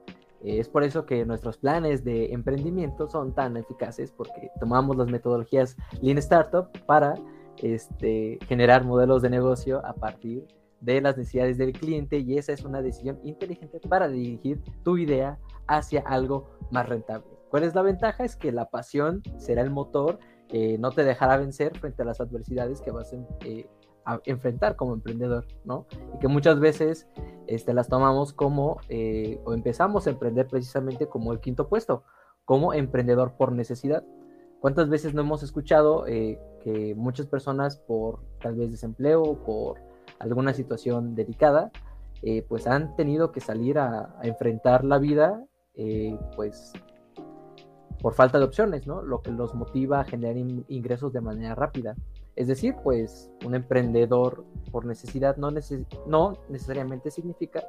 Eh, 0.41 0.59
es 0.59 0.69
por 0.69 0.83
eso 0.83 1.05
que 1.05 1.25
nuestros 1.25 1.57
planes 1.57 2.05
de 2.05 2.31
emprendimiento 2.31 3.07
son 3.09 3.35
tan 3.35 3.57
eficaces, 3.57 4.11
porque 4.11 4.49
tomamos 4.59 4.95
las 4.95 5.07
metodologías 5.07 5.75
Lean 6.01 6.17
Startup 6.17 6.69
para 6.85 7.15
este, 7.61 8.39
generar 8.47 8.83
modelos 8.85 9.21
de 9.21 9.29
negocio 9.29 9.85
a 9.85 9.93
partir 9.93 10.45
de 10.81 11.01
las 11.01 11.17
necesidades 11.17 11.57
del 11.57 11.73
cliente 11.73 12.19
y 12.19 12.37
esa 12.37 12.53
es 12.53 12.63
una 12.63 12.81
decisión 12.81 13.19
inteligente 13.23 13.79
para 13.79 14.07
dirigir 14.07 14.61
tu 14.83 14.97
idea 14.97 15.39
hacia 15.67 16.01
algo 16.01 16.49
más 16.71 16.87
rentable. 16.87 17.27
¿Cuál 17.49 17.63
es 17.63 17.73
la 17.73 17.81
ventaja? 17.81 18.23
Es 18.23 18.35
que 18.35 18.51
la 18.51 18.69
pasión 18.69 19.23
será 19.37 19.61
el 19.61 19.69
motor 19.69 20.19
que 20.47 20.77
no 20.77 20.91
te 20.91 21.03
dejará 21.03 21.37
vencer 21.37 21.77
frente 21.79 22.01
a 22.01 22.05
las 22.05 22.21
adversidades 22.21 22.81
que 22.81 22.91
vas 22.91 23.13
eh, 23.45 23.67
a 24.05 24.19
enfrentar 24.25 24.75
como 24.75 24.93
emprendedor, 24.93 25.47
¿no? 25.63 25.87
Y 26.13 26.19
que 26.19 26.27
muchas 26.27 26.59
veces 26.59 27.07
este, 27.47 27.73
las 27.73 27.87
tomamos 27.87 28.33
como, 28.33 28.77
eh, 28.89 29.39
o 29.45 29.53
empezamos 29.53 30.05
a 30.05 30.11
emprender 30.11 30.47
precisamente 30.47 31.07
como 31.07 31.33
el 31.33 31.39
quinto 31.39 31.67
puesto, 31.67 32.03
como 32.45 32.73
emprendedor 32.73 33.33
por 33.33 33.51
necesidad. 33.51 34.03
¿Cuántas 34.65 34.89
veces 34.89 35.13
no 35.13 35.21
hemos 35.21 35.43
escuchado 35.43 36.07
eh, 36.07 36.39
que 36.63 36.95
muchas 36.95 37.27
personas 37.27 37.77
por 37.77 38.21
tal 38.41 38.55
vez 38.55 38.71
desempleo, 38.71 39.43
por 39.45 39.77
alguna 40.17 40.55
situación 40.55 41.13
delicada, 41.13 41.71
pues 42.49 42.65
han 42.65 42.95
tenido 42.95 43.31
que 43.31 43.41
salir 43.41 43.77
a, 43.77 44.15
a 44.19 44.23
enfrentar 44.23 44.83
la 44.83 44.97
vida, 44.97 45.45
pues 46.35 46.73
por 48.01 48.15
falta 48.15 48.39
de 48.39 48.45
opciones, 48.45 48.87
¿no? 48.87 49.03
Lo 49.03 49.21
que 49.21 49.29
los 49.29 49.53
motiva 49.53 49.99
a 49.99 50.03
generar 50.03 50.35
ingresos 50.35 51.13
de 51.13 51.21
manera 51.21 51.53
rápida. 51.53 51.93
Es 52.35 52.47
decir, 52.47 52.73
pues 52.83 53.29
un 53.45 53.53
emprendedor 53.53 54.45
por 54.71 54.87
necesidad 54.87 55.37
no, 55.37 55.51
no 56.07 56.33
necesariamente 56.49 57.11
significa 57.11 57.63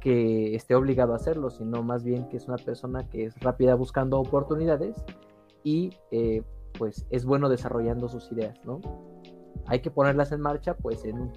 que 0.00 0.54
esté 0.54 0.74
obligado 0.74 1.12
a 1.12 1.16
hacerlo, 1.16 1.50
sino 1.50 1.82
más 1.82 2.02
bien 2.04 2.26
que 2.30 2.38
es 2.38 2.48
una 2.48 2.56
persona 2.56 3.06
que 3.10 3.26
es 3.26 3.38
rápida 3.40 3.74
buscando 3.74 4.18
oportunidades 4.18 5.04
y 5.64 5.96
eh, 6.10 6.42
pues 6.78 7.06
es 7.10 7.24
bueno 7.24 7.48
desarrollando 7.48 8.08
sus 8.08 8.30
ideas, 8.32 8.58
¿no? 8.64 8.80
Hay 9.66 9.80
que 9.80 9.90
ponerlas 9.90 10.32
en 10.32 10.40
marcha 10.40 10.76
pues 10.76 11.04
en 11.04 11.30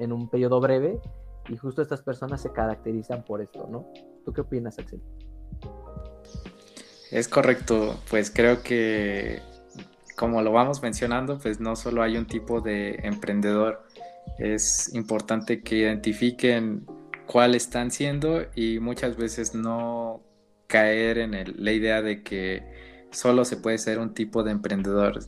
en 0.00 0.12
un 0.12 0.28
periodo 0.28 0.60
breve 0.60 1.00
y 1.48 1.56
justo 1.56 1.82
estas 1.82 2.02
personas 2.02 2.40
se 2.40 2.52
caracterizan 2.52 3.24
por 3.24 3.40
esto, 3.40 3.66
¿no? 3.70 3.86
¿Tú 4.24 4.32
qué 4.32 4.40
opinas, 4.40 4.78
Axel? 4.78 5.00
Es 7.10 7.28
correcto, 7.28 7.96
pues 8.10 8.30
creo 8.30 8.62
que 8.62 9.40
como 10.16 10.42
lo 10.42 10.50
vamos 10.50 10.82
mencionando, 10.82 11.38
pues 11.38 11.60
no 11.60 11.76
solo 11.76 12.02
hay 12.02 12.16
un 12.16 12.26
tipo 12.26 12.60
de 12.60 12.96
emprendedor, 13.02 13.82
es 14.38 14.92
importante 14.94 15.62
que 15.62 15.76
identifiquen 15.76 16.86
cuál 17.26 17.54
están 17.54 17.90
siendo 17.90 18.42
y 18.54 18.80
muchas 18.80 19.16
veces 19.16 19.54
no 19.54 20.22
caer 20.66 21.18
en 21.18 21.64
la 21.64 21.72
idea 21.72 22.02
de 22.02 22.22
que 22.22 22.95
solo 23.10 23.44
se 23.44 23.56
puede 23.56 23.78
ser 23.78 23.98
un 23.98 24.14
tipo 24.14 24.42
de 24.42 24.52
emprendedor. 24.52 25.20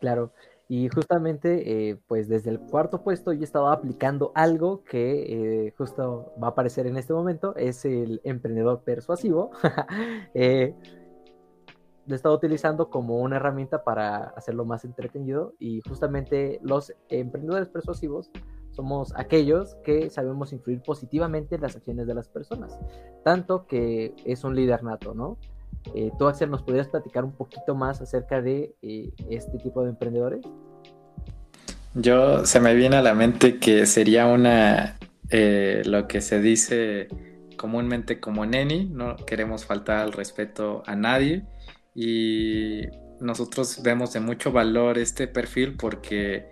Claro, 0.00 0.32
y 0.74 0.88
justamente, 0.88 1.90
eh, 1.90 2.00
pues 2.08 2.28
desde 2.28 2.48
el 2.48 2.58
cuarto 2.58 3.02
puesto 3.02 3.34
yo 3.34 3.44
estaba 3.44 3.72
aplicando 3.72 4.32
algo 4.34 4.84
que 4.84 5.66
eh, 5.66 5.74
justo 5.76 6.32
va 6.42 6.46
a 6.46 6.50
aparecer 6.52 6.86
en 6.86 6.96
este 6.96 7.12
momento, 7.12 7.54
es 7.56 7.84
el 7.84 8.22
emprendedor 8.24 8.82
persuasivo. 8.82 9.50
eh, 10.34 10.74
lo 12.06 12.14
he 12.14 12.16
estado 12.16 12.34
utilizando 12.34 12.88
como 12.88 13.18
una 13.18 13.36
herramienta 13.36 13.84
para 13.84 14.30
hacerlo 14.30 14.64
más 14.64 14.86
entretenido 14.86 15.52
y 15.58 15.82
justamente 15.86 16.58
los 16.62 16.92
emprendedores 17.10 17.68
persuasivos 17.68 18.30
somos 18.72 19.12
aquellos 19.16 19.76
que 19.84 20.10
sabemos 20.10 20.52
influir 20.52 20.82
positivamente 20.82 21.54
en 21.54 21.60
las 21.60 21.76
acciones 21.76 22.06
de 22.06 22.14
las 22.14 22.28
personas, 22.28 22.78
tanto 23.24 23.66
que 23.66 24.14
es 24.24 24.44
un 24.44 24.56
líder 24.56 24.82
nato, 24.82 25.14
¿no? 25.14 25.38
Eh, 25.94 26.10
¿Tú, 26.18 26.26
Axel, 26.26 26.50
nos 26.50 26.62
podrías 26.62 26.88
platicar 26.88 27.24
un 27.24 27.32
poquito 27.32 27.74
más 27.74 28.00
acerca 28.00 28.40
de 28.40 28.74
eh, 28.82 29.12
este 29.30 29.58
tipo 29.58 29.82
de 29.82 29.90
emprendedores? 29.90 30.40
Yo 31.94 32.46
se 32.46 32.60
me 32.60 32.74
viene 32.74 32.96
a 32.96 33.02
la 33.02 33.14
mente 33.14 33.58
que 33.58 33.84
sería 33.86 34.26
una, 34.26 34.98
eh, 35.30 35.82
lo 35.84 36.08
que 36.08 36.20
se 36.20 36.40
dice 36.40 37.08
comúnmente 37.56 38.18
como 38.20 38.46
neni, 38.46 38.86
no 38.86 39.16
queremos 39.16 39.64
faltar 39.64 39.98
al 39.98 40.12
respeto 40.12 40.82
a 40.86 40.96
nadie 40.96 41.44
y 41.94 42.82
nosotros 43.20 43.82
vemos 43.82 44.12
de 44.12 44.20
mucho 44.20 44.50
valor 44.52 44.98
este 44.98 45.28
perfil 45.28 45.76
porque 45.76 46.46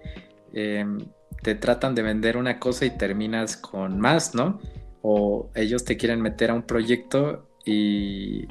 em, 0.53 0.99
te 1.43 1.55
tratan 1.55 1.95
de 1.95 2.03
vender 2.03 2.37
una 2.37 2.59
cosa 2.59 2.85
y 2.85 2.97
terminas 2.97 3.57
con 3.57 4.01
más, 4.01 4.35
¿no? 4.35 4.61
O 5.03 5.51
ellos 5.55 5.85
te 5.85 5.97
quieren 5.97 6.21
meter 6.21 6.51
a 6.51 6.55
un 6.55 6.63
proyecto 6.63 7.49
y 7.65 8.47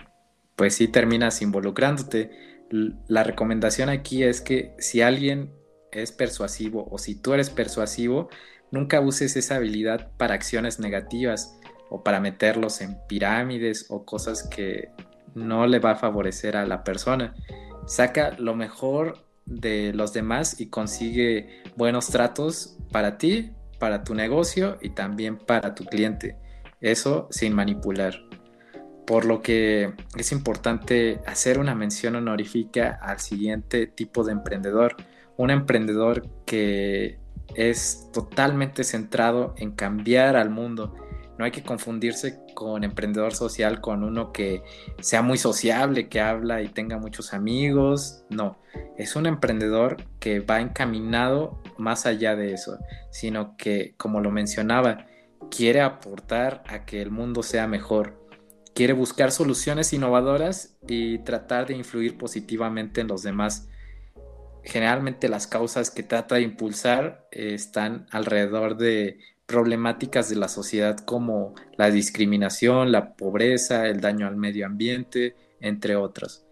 pues 0.55 0.75
sí 0.75 0.88
terminas 0.88 1.41
involucrándote. 1.41 2.31
La 3.08 3.24
recomendación 3.24 3.89
aquí 3.89 4.24
es 4.24 4.41
que 4.41 4.74
si 4.79 5.01
alguien 5.01 5.53
es 5.91 6.12
persuasivo 6.12 6.88
o 6.91 6.98
si 6.98 7.15
tú 7.15 7.34
eres 7.34 7.50
persuasivo, 7.50 8.29
nunca 8.72 9.01
uses 9.01 9.36
esa 9.36 9.55
habilidad 9.55 10.12
para 10.17 10.36
acciones 10.36 10.79
negativas 10.79 11.60
o 11.89 12.03
para 12.03 12.19
meterlos 12.19 12.81
en 12.81 12.98
pirámides 13.08 13.88
o 13.89 14.05
cosas 14.05 14.48
que 14.48 14.91
no 15.34 15.67
le 15.67 15.79
va 15.79 15.91
a 15.91 15.96
favorecer 15.96 16.58
a 16.58 16.65
la 16.65 16.84
persona. 16.84 17.36
Saca 17.88 18.36
lo 18.38 18.55
mejor 18.55 19.28
de 19.50 19.94
los 19.94 20.13
demás 20.13 20.60
y 20.62 20.68
consigue 20.68 21.63
buenos 21.75 22.08
tratos 22.08 22.77
para 22.91 23.18
ti, 23.18 23.51
para 23.79 24.03
tu 24.03 24.13
negocio 24.15 24.77
y 24.82 24.91
también 24.91 25.38
para 25.38 25.75
tu 25.75 25.86
cliente. 25.86 26.38
Eso 26.82 27.27
sin 27.32 27.53
manipular 27.53 28.29
por 29.10 29.25
lo 29.25 29.41
que 29.41 29.96
es 30.18 30.32
importante 30.32 31.20
hacer 31.25 31.58
una 31.58 31.74
mención 31.74 32.15
honorífica 32.15 33.00
al 33.01 33.20
siguiente 33.20 33.88
tipo 33.88 34.24
de 34.24 34.34
emprendedor, 34.34 34.98
un 35.36 35.50
emprendedor 35.50 36.29
que 36.46 37.18
es 37.56 38.08
totalmente 38.13 38.84
centrado 38.84 39.56
en 39.58 39.72
cambiar 39.72 40.36
al 40.36 40.51
mundo. 40.51 40.94
No 41.39 41.46
hay 41.46 41.51
que 41.51 41.63
confundirse 41.63 42.41
con 42.53 42.84
emprendedor 42.84 43.34
social 43.34 43.81
con 43.81 44.03
uno 44.03 44.31
que 44.31 44.62
sea 45.01 45.24
muy 45.24 45.39
sociable, 45.39 46.08
que 46.08 46.19
habla 46.19 46.62
y 46.62 46.67
tenga 46.67 47.00
muchos 47.00 47.34
amigos. 47.34 48.24
No, 48.29 48.60
es 48.98 49.15
un 49.15 49.25
emprendedor 49.25 49.98
que 50.19 50.41
va 50.41 50.62
encaminado 50.62 51.60
más 51.77 52.05
allá 52.05 52.36
de 52.36 52.53
eso, 52.53 52.77
sino 53.10 53.55
que, 53.58 53.96
como 53.98 54.19
lo 54.19 54.29
mencionaba, 54.29 55.08
quiere 55.50 55.81
aportar 55.81 56.62
a 56.67 56.86
que 56.86 57.01
el 57.01 57.10
mundo 57.10 57.41
sea 57.41 57.67
mejor 57.67 58.19
quiere 58.79 58.93
buscar 58.93 59.34
soluciones 59.34 59.91
innovadoras 59.91 60.77
y 60.88 61.17
tratar 61.19 61.67
de 61.67 61.75
influir 61.75 62.17
positivamente 62.17 63.01
en 63.01 63.08
los 63.08 63.24
demás. 63.24 63.67
Generalmente 64.63 65.27
las 65.27 65.48
causas 65.48 65.91
que 65.91 66.01
trata 66.01 66.36
de 66.36 66.43
impulsar 66.43 67.27
eh, 67.31 67.53
están 67.55 68.08
alrededor 68.10 68.77
de 68.77 69.19
problemáticas 69.50 70.29
de 70.29 70.36
la 70.36 70.48
sociedad 70.48 71.00
como 71.00 71.56
la 71.75 71.89
discriminación, 71.89 72.91
la 72.91 73.15
pobreza, 73.15 73.88
el 73.88 74.00
daño 74.00 74.27
al 74.27 74.36
medio 74.36 74.68
ambiente, 74.68 75.36
entre 75.60 75.96
otros. 75.96 76.46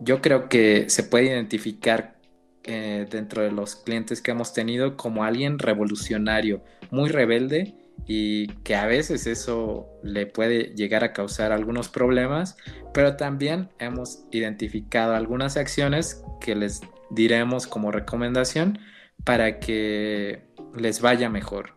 Yo 0.00 0.20
creo 0.20 0.48
que 0.48 0.90
se 0.90 1.04
puede 1.04 1.26
identificar 1.26 2.16
eh, 2.64 3.06
dentro 3.08 3.42
de 3.42 3.52
los 3.52 3.76
clientes 3.76 4.20
que 4.20 4.32
hemos 4.32 4.52
tenido 4.52 4.96
como 4.96 5.22
alguien 5.22 5.60
revolucionario, 5.60 6.64
muy 6.90 7.10
rebelde 7.10 7.76
y 8.08 8.48
que 8.64 8.74
a 8.74 8.86
veces 8.86 9.28
eso 9.28 9.86
le 10.02 10.26
puede 10.26 10.74
llegar 10.74 11.04
a 11.04 11.12
causar 11.12 11.52
algunos 11.52 11.88
problemas, 11.88 12.56
pero 12.92 13.14
también 13.14 13.68
hemos 13.78 14.24
identificado 14.32 15.14
algunas 15.14 15.56
acciones 15.56 16.24
que 16.40 16.56
les 16.56 16.80
diremos 17.10 17.68
como 17.68 17.92
recomendación 17.92 18.80
para 19.22 19.60
que 19.60 20.42
les 20.76 21.00
vaya 21.00 21.30
mejor. 21.30 21.75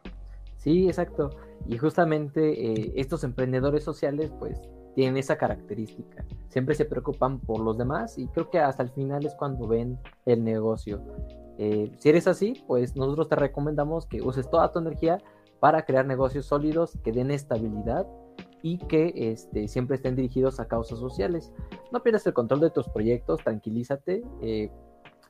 Sí, 0.59 0.87
exacto. 0.87 1.31
Y 1.67 1.77
justamente 1.77 2.71
eh, 2.71 2.93
estos 2.95 3.23
emprendedores 3.23 3.83
sociales, 3.83 4.31
pues 4.39 4.61
tienen 4.93 5.17
esa 5.17 5.37
característica. 5.37 6.25
Siempre 6.49 6.75
se 6.75 6.85
preocupan 6.85 7.39
por 7.39 7.61
los 7.61 7.77
demás 7.77 8.17
y 8.17 8.27
creo 8.27 8.49
que 8.49 8.59
hasta 8.59 8.83
el 8.83 8.89
final 8.89 9.25
es 9.25 9.33
cuando 9.35 9.67
ven 9.67 9.97
el 10.25 10.43
negocio. 10.43 11.01
Eh, 11.57 11.91
si 11.97 12.09
eres 12.09 12.27
así, 12.27 12.63
pues 12.67 12.95
nosotros 12.95 13.29
te 13.29 13.35
recomendamos 13.35 14.05
que 14.05 14.21
uses 14.21 14.49
toda 14.49 14.71
tu 14.71 14.79
energía 14.79 15.17
para 15.59 15.85
crear 15.85 16.05
negocios 16.05 16.45
sólidos 16.45 16.97
que 17.03 17.11
den 17.11 17.31
estabilidad 17.31 18.05
y 18.61 18.77
que 18.77 19.13
este, 19.15 19.67
siempre 19.69 19.95
estén 19.95 20.15
dirigidos 20.15 20.59
a 20.59 20.67
causas 20.67 20.99
sociales. 20.99 21.53
No 21.91 22.03
pierdas 22.03 22.27
el 22.27 22.33
control 22.33 22.59
de 22.59 22.69
tus 22.69 22.89
proyectos, 22.89 23.41
tranquilízate. 23.43 24.21
Eh, 24.41 24.69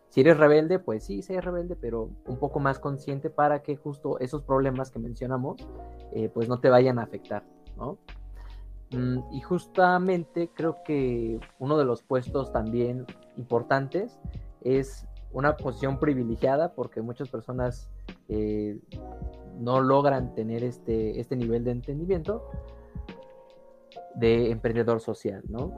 si 0.09 0.21
eres 0.21 0.37
rebelde, 0.37 0.79
pues 0.79 1.03
sí, 1.03 1.21
sé 1.21 1.39
rebelde, 1.39 1.75
pero 1.75 2.09
un 2.25 2.37
poco 2.37 2.59
más 2.59 2.79
consciente 2.79 3.29
para 3.29 3.61
que 3.61 3.75
justo 3.75 4.19
esos 4.19 4.41
problemas 4.43 4.89
que 4.89 4.99
mencionamos, 4.99 5.67
eh, 6.13 6.29
pues 6.33 6.49
no 6.49 6.59
te 6.59 6.69
vayan 6.69 6.99
a 6.99 7.03
afectar, 7.03 7.43
¿no? 7.77 7.97
Mm, 8.91 9.19
y 9.33 9.41
justamente 9.41 10.49
creo 10.53 10.77
que 10.83 11.39
uno 11.59 11.77
de 11.77 11.85
los 11.85 12.01
puestos 12.01 12.51
también 12.51 13.05
importantes 13.37 14.19
es 14.61 15.07
una 15.31 15.57
posición 15.57 15.99
privilegiada 15.99 16.73
porque 16.73 17.01
muchas 17.01 17.29
personas 17.29 17.91
eh, 18.29 18.79
no 19.59 19.79
logran 19.79 20.33
tener 20.33 20.63
este, 20.63 21.19
este 21.19 21.35
nivel 21.35 21.63
de 21.63 21.71
entendimiento 21.71 22.49
de 24.15 24.49
emprendedor 24.49 25.01
social, 25.01 25.43
¿no? 25.47 25.71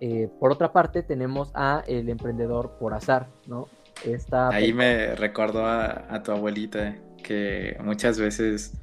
Eh, 0.00 0.28
por 0.38 0.52
otra 0.52 0.72
parte, 0.72 1.02
tenemos 1.02 1.50
a 1.54 1.82
el 1.86 2.08
emprendedor 2.08 2.76
por 2.78 2.94
azar, 2.94 3.28
¿no? 3.46 3.68
Esta... 4.04 4.48
Ahí 4.48 4.72
me 4.72 5.14
recordó 5.14 5.66
a, 5.66 6.22
tu 6.22 6.32
abuelita 6.32 6.96
que 7.22 7.76
muchas 7.82 8.18
veces 8.18 8.74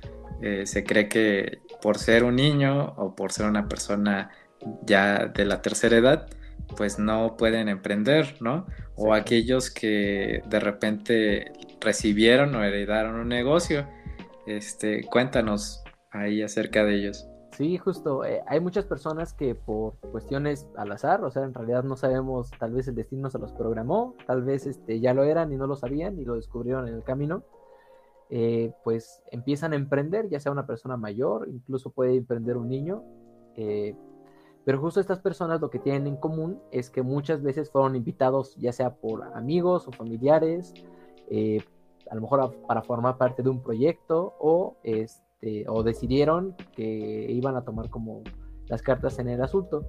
eh, 0.41 0.65
se 0.65 0.83
cree 0.83 1.07
que 1.07 1.59
por 1.81 1.97
ser 1.97 2.23
un 2.23 2.35
niño 2.35 2.93
o 2.97 3.15
por 3.15 3.31
ser 3.31 3.45
una 3.45 3.67
persona 3.67 4.31
ya 4.85 5.27
de 5.27 5.45
la 5.45 5.61
tercera 5.61 5.97
edad, 5.97 6.27
pues 6.75 6.97
no 6.97 7.37
pueden 7.37 7.69
emprender, 7.69 8.37
¿no? 8.39 8.65
O 8.95 9.13
aquellos 9.13 9.69
que 9.69 10.41
de 10.47 10.59
repente 10.59 11.51
recibieron 11.79 12.55
o 12.55 12.63
heredaron 12.63 13.15
un 13.15 13.27
negocio. 13.27 13.87
Este, 14.47 15.03
cuéntanos 15.03 15.83
ahí 16.11 16.41
acerca 16.41 16.83
de 16.83 16.95
ellos. 16.95 17.27
Sí, 17.53 17.77
justo. 17.77 18.25
Eh, 18.25 18.41
hay 18.47 18.59
muchas 18.59 18.85
personas 18.85 19.33
que 19.33 19.53
por 19.53 19.95
cuestiones 20.11 20.67
al 20.75 20.91
azar, 20.91 21.23
o 21.23 21.29
sea, 21.29 21.43
en 21.43 21.53
realidad 21.53 21.83
no 21.83 21.95
sabemos, 21.95 22.49
tal 22.57 22.73
vez 22.73 22.87
el 22.87 22.95
destino 22.95 23.29
se 23.29 23.37
los 23.37 23.51
programó, 23.53 24.15
tal 24.25 24.43
vez 24.43 24.65
este, 24.65 24.99
ya 24.99 25.13
lo 25.13 25.23
eran 25.23 25.53
y 25.53 25.57
no 25.57 25.67
lo 25.67 25.75
sabían 25.75 26.19
y 26.19 26.25
lo 26.25 26.35
descubrieron 26.35 26.87
en 26.87 26.95
el 26.95 27.03
camino, 27.03 27.43
eh, 28.31 28.73
pues 28.83 29.21
empiezan 29.31 29.73
a 29.73 29.75
emprender, 29.75 30.29
ya 30.29 30.39
sea 30.39 30.51
una 30.51 30.65
persona 30.65 30.97
mayor, 30.97 31.47
incluso 31.47 31.91
puede 31.91 32.15
emprender 32.15 32.57
un 32.57 32.69
niño, 32.69 33.03
eh, 33.55 33.95
pero 34.65 34.79
justo 34.79 34.99
estas 34.99 35.19
personas 35.19 35.61
lo 35.61 35.69
que 35.69 35.77
tienen 35.77 36.07
en 36.07 36.15
común 36.15 36.59
es 36.71 36.89
que 36.89 37.03
muchas 37.03 37.43
veces 37.43 37.69
fueron 37.69 37.95
invitados, 37.95 38.55
ya 38.55 38.71
sea 38.71 38.95
por 38.95 39.23
amigos 39.35 39.87
o 39.87 39.91
familiares, 39.91 40.73
a 42.09 42.15
lo 42.15 42.21
mejor 42.21 42.55
para 42.67 42.81
formar 42.81 43.17
parte 43.17 43.43
de 43.43 43.49
un 43.49 43.61
proyecto 43.61 44.33
o... 44.39 44.77
Este, 44.83 45.32
este, 45.43 45.65
o 45.67 45.83
decidieron 45.83 46.55
que 46.75 47.27
iban 47.29 47.55
a 47.55 47.63
tomar 47.63 47.89
como 47.89 48.23
las 48.67 48.81
cartas 48.81 49.19
en 49.19 49.27
el 49.27 49.41
asunto. 49.41 49.85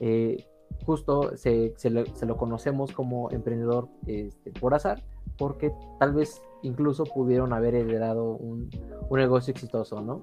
Eh, 0.00 0.44
justo 0.84 1.36
se, 1.36 1.72
lo, 1.90 2.36
conocemos 2.36 2.92
como 2.92 3.30
emprendedor 3.30 3.88
este, 4.06 4.50
por 4.52 4.74
azar, 4.74 5.02
porque 5.38 5.72
tal 6.00 6.12
vez 6.12 6.42
incluso 6.62 7.04
pudieron 7.04 7.52
haber 7.52 7.74
heredado 7.74 8.32
un, 8.32 8.68
negocio 9.10 9.52
exitoso, 9.52 10.00
¿no? 10.00 10.22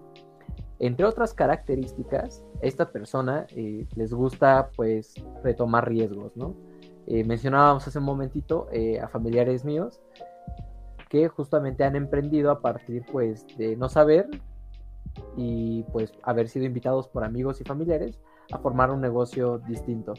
Entre 0.80 1.06
otras 1.06 1.34
características, 1.34 2.44
esta 2.62 2.92
persona 2.92 3.48
eh, 3.56 3.88
les 3.96 4.14
gusta 4.14 4.70
pues 4.76 5.14
retomar 5.44 5.88
riesgos, 5.88 6.36
¿no? 6.36 6.56
Eh, 7.08 7.24
mencionábamos 7.24 7.88
hace 7.88 8.00
un 8.00 8.06
momentito 8.06 8.68
a 9.02 9.08
familiares 9.08 9.66
míos 9.66 10.02
que 11.10 11.28
justamente 11.28 11.84
han 11.84 11.96
emprendido 11.96 12.50
a 12.50 12.62
partir 12.62 13.06
pues 13.12 13.46
de 13.58 13.76
no 13.76 13.90
saber 13.90 14.28
y 15.38 15.84
pues 15.92 16.14
haber 16.24 16.50
sido 16.50 16.66
invitados 16.66 17.08
por 17.08 17.24
amigos 17.24 17.62
y 17.62 17.64
familiares 17.64 18.20
a 18.52 18.60
formar 18.60 18.92
un 18.92 19.02
negocio 19.02 19.60
distinto. 19.60 20.14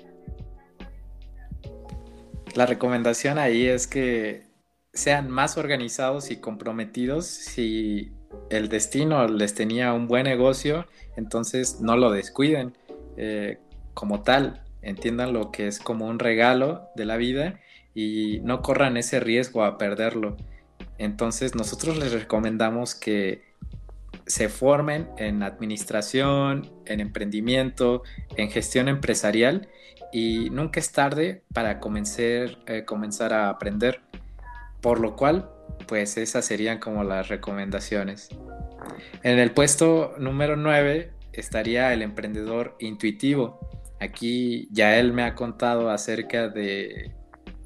La 2.54 2.66
recomendación 2.66 3.38
ahí 3.38 3.66
es 3.66 3.86
que 3.86 4.46
sean 4.92 5.28
más 5.28 5.58
organizados 5.58 6.30
y 6.30 6.36
comprometidos 6.36 7.26
si 7.26 8.12
el 8.50 8.68
destino 8.68 9.26
les 9.26 9.54
tenía 9.54 9.92
un 9.92 10.06
buen 10.06 10.24
negocio, 10.24 10.86
entonces 11.16 11.80
no 11.80 11.96
lo 11.96 12.10
descuiden 12.10 12.76
eh, 13.16 13.58
como 13.92 14.22
tal, 14.22 14.62
entiendan 14.82 15.32
lo 15.32 15.50
que 15.50 15.66
es 15.66 15.78
como 15.78 16.06
un 16.06 16.18
regalo 16.18 16.88
de 16.94 17.04
la 17.06 17.16
vida 17.16 17.60
y 17.94 18.40
no 18.42 18.62
corran 18.62 18.96
ese 18.96 19.20
riesgo 19.20 19.64
a 19.64 19.78
perderlo. 19.78 20.36
Entonces 20.98 21.54
nosotros 21.54 21.98
les 21.98 22.12
recomendamos 22.12 22.94
que 22.94 23.42
se 24.26 24.48
formen 24.48 25.08
en 25.18 25.42
administración, 25.42 26.72
en 26.86 27.00
emprendimiento, 27.00 28.02
en 28.36 28.50
gestión 28.50 28.88
empresarial 28.88 29.68
y 30.12 30.50
nunca 30.50 30.80
es 30.80 30.92
tarde 30.92 31.42
para 31.52 31.80
comenzar, 31.80 32.58
eh, 32.66 32.84
comenzar 32.84 33.32
a 33.32 33.48
aprender. 33.48 34.00
Por 34.80 35.00
lo 35.00 35.16
cual, 35.16 35.50
pues 35.86 36.16
esas 36.16 36.44
serían 36.44 36.78
como 36.78 37.04
las 37.04 37.28
recomendaciones. 37.28 38.28
En 39.22 39.38
el 39.38 39.50
puesto 39.50 40.14
número 40.18 40.56
9 40.56 41.10
estaría 41.32 41.92
el 41.92 42.02
emprendedor 42.02 42.76
intuitivo. 42.78 43.58
Aquí 44.00 44.68
ya 44.70 44.98
él 44.98 45.12
me 45.12 45.22
ha 45.22 45.34
contado 45.34 45.90
acerca 45.90 46.48
de 46.48 47.12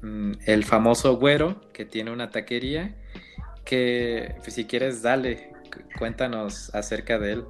mm, 0.01 0.31
el 0.45 0.63
famoso 0.63 1.17
güero 1.17 1.61
que 1.73 1.85
tiene 1.85 2.11
una 2.11 2.29
taquería 2.29 2.95
que 3.65 4.35
pues, 4.39 4.53
si 4.55 4.65
quieres 4.65 5.01
dale 5.01 5.51
Cuéntanos 5.97 6.73
acerca 6.73 7.17
de 7.17 7.33
él. 7.33 7.45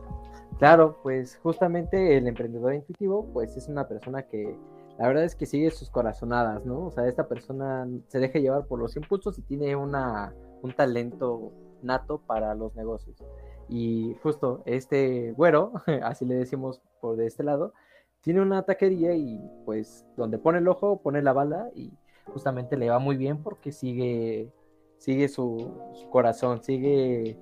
Claro, 0.59 0.99
pues 1.01 1.37
justamente 1.41 2.17
el 2.17 2.27
emprendedor 2.27 2.73
intuitivo, 2.73 3.25
pues 3.31 3.55
es 3.55 3.67
una 3.67 3.87
persona 3.87 4.23
que 4.23 4.57
la 4.97 5.07
verdad 5.07 5.23
es 5.23 5.33
que 5.33 5.45
sigue 5.45 5.71
sus 5.71 5.89
corazonadas, 5.89 6.65
¿no? 6.65 6.87
O 6.87 6.91
sea, 6.91 7.07
esta 7.07 7.29
persona 7.29 7.87
se 8.07 8.19
deja 8.19 8.39
llevar 8.39 8.65
por 8.65 8.79
los 8.79 8.97
impulsos 8.97 9.39
y 9.39 9.41
tiene 9.43 9.77
una, 9.77 10.33
un 10.61 10.73
talento 10.73 11.53
nato 11.81 12.21
para 12.27 12.53
los 12.55 12.75
negocios. 12.75 13.23
Y 13.69 14.15
justo 14.21 14.61
este 14.65 15.31
güero, 15.31 15.71
así 16.03 16.25
le 16.25 16.35
decimos 16.35 16.81
por 16.99 17.15
de 17.15 17.27
este 17.27 17.43
lado, 17.43 17.73
tiene 18.19 18.41
una 18.41 18.63
taquería 18.63 19.15
y 19.15 19.39
pues 19.65 20.05
donde 20.17 20.37
pone 20.37 20.57
el 20.57 20.67
ojo, 20.67 21.01
pone 21.01 21.21
la 21.21 21.31
bala 21.31 21.69
y 21.73 21.93
justamente 22.25 22.75
le 22.75 22.89
va 22.89 22.99
muy 22.99 23.15
bien 23.15 23.41
porque 23.41 23.71
sigue, 23.71 24.51
sigue 24.97 25.29
su, 25.29 25.73
su 25.93 26.09
corazón, 26.09 26.61
sigue 26.61 27.37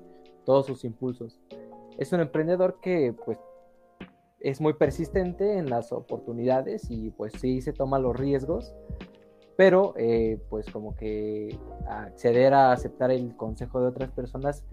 todos 0.47 0.65
sus 0.65 0.85
impulsos. 0.85 1.41
Es 1.97 2.13
un 2.13 2.21
emprendedor 2.21 2.79
que 2.81 3.13
pues 3.25 3.37
es 4.39 4.61
muy 4.61 4.73
persistente 4.73 5.57
en 5.57 5.69
las 5.69 5.91
oportunidades 5.91 6.89
y 6.89 7.09
pues 7.09 7.33
sí 7.37 7.59
se 7.61 7.73
toma 7.73 7.99
los 7.99 8.15
riesgos, 8.15 8.73
pero 9.57 9.93
eh, 9.97 10.39
pues 10.49 10.69
como 10.69 10.95
que 10.95 11.59
acceder 11.89 12.53
a 12.53 12.71
aceptar 12.71 13.11
el 13.11 13.35
consejo 13.35 13.81
de 13.81 13.87
otras 13.87 14.09
personas 14.11 14.63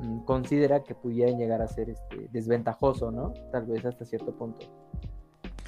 mm, 0.00 0.24
considera 0.24 0.82
que 0.82 0.94
pudieran 0.94 1.38
llegar 1.38 1.62
a 1.62 1.68
ser 1.68 1.88
este, 1.88 2.28
desventajoso, 2.30 3.10
¿no? 3.10 3.32
Tal 3.50 3.64
vez 3.64 3.82
hasta 3.86 4.04
cierto 4.04 4.30
punto. 4.32 4.66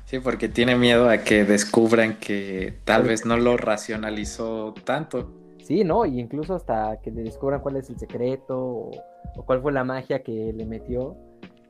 Sí, 0.04 0.18
porque 0.18 0.50
tiene 0.50 0.76
miedo 0.76 1.08
a 1.08 1.18
que 1.18 1.46
descubran 1.46 2.18
que 2.18 2.78
tal 2.84 3.04
vez 3.04 3.24
no 3.24 3.38
lo 3.38 3.56
racionalizó 3.56 4.74
tanto. 4.84 5.45
Sí, 5.66 5.82
¿no? 5.82 6.06
Y 6.06 6.20
incluso 6.20 6.54
hasta 6.54 7.00
que 7.02 7.10
le 7.10 7.24
descubran 7.24 7.60
cuál 7.60 7.74
es 7.76 7.90
el 7.90 7.98
secreto 7.98 8.56
o 8.56 9.44
cuál 9.44 9.60
fue 9.60 9.72
la 9.72 9.82
magia 9.82 10.22
que 10.22 10.52
le 10.52 10.64
metió 10.64 11.16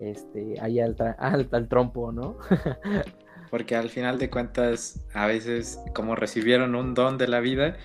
este, 0.01 0.61
ahí 0.61 0.81
al, 0.81 0.95
al, 1.19 1.69
trompo, 1.69 2.13
¿no? 2.13 2.37
Porque 3.51 3.75
al 3.75 3.89
final 3.89 4.19
de 4.19 4.29
cuentas, 4.29 5.03
a 5.15 5.27
veces 5.27 5.81
como 5.95 6.15
recibieron 6.15 6.75
un 6.75 6.93
don 6.93 7.17
de 7.17 7.27
la 7.27 7.41
vida, 7.41 7.79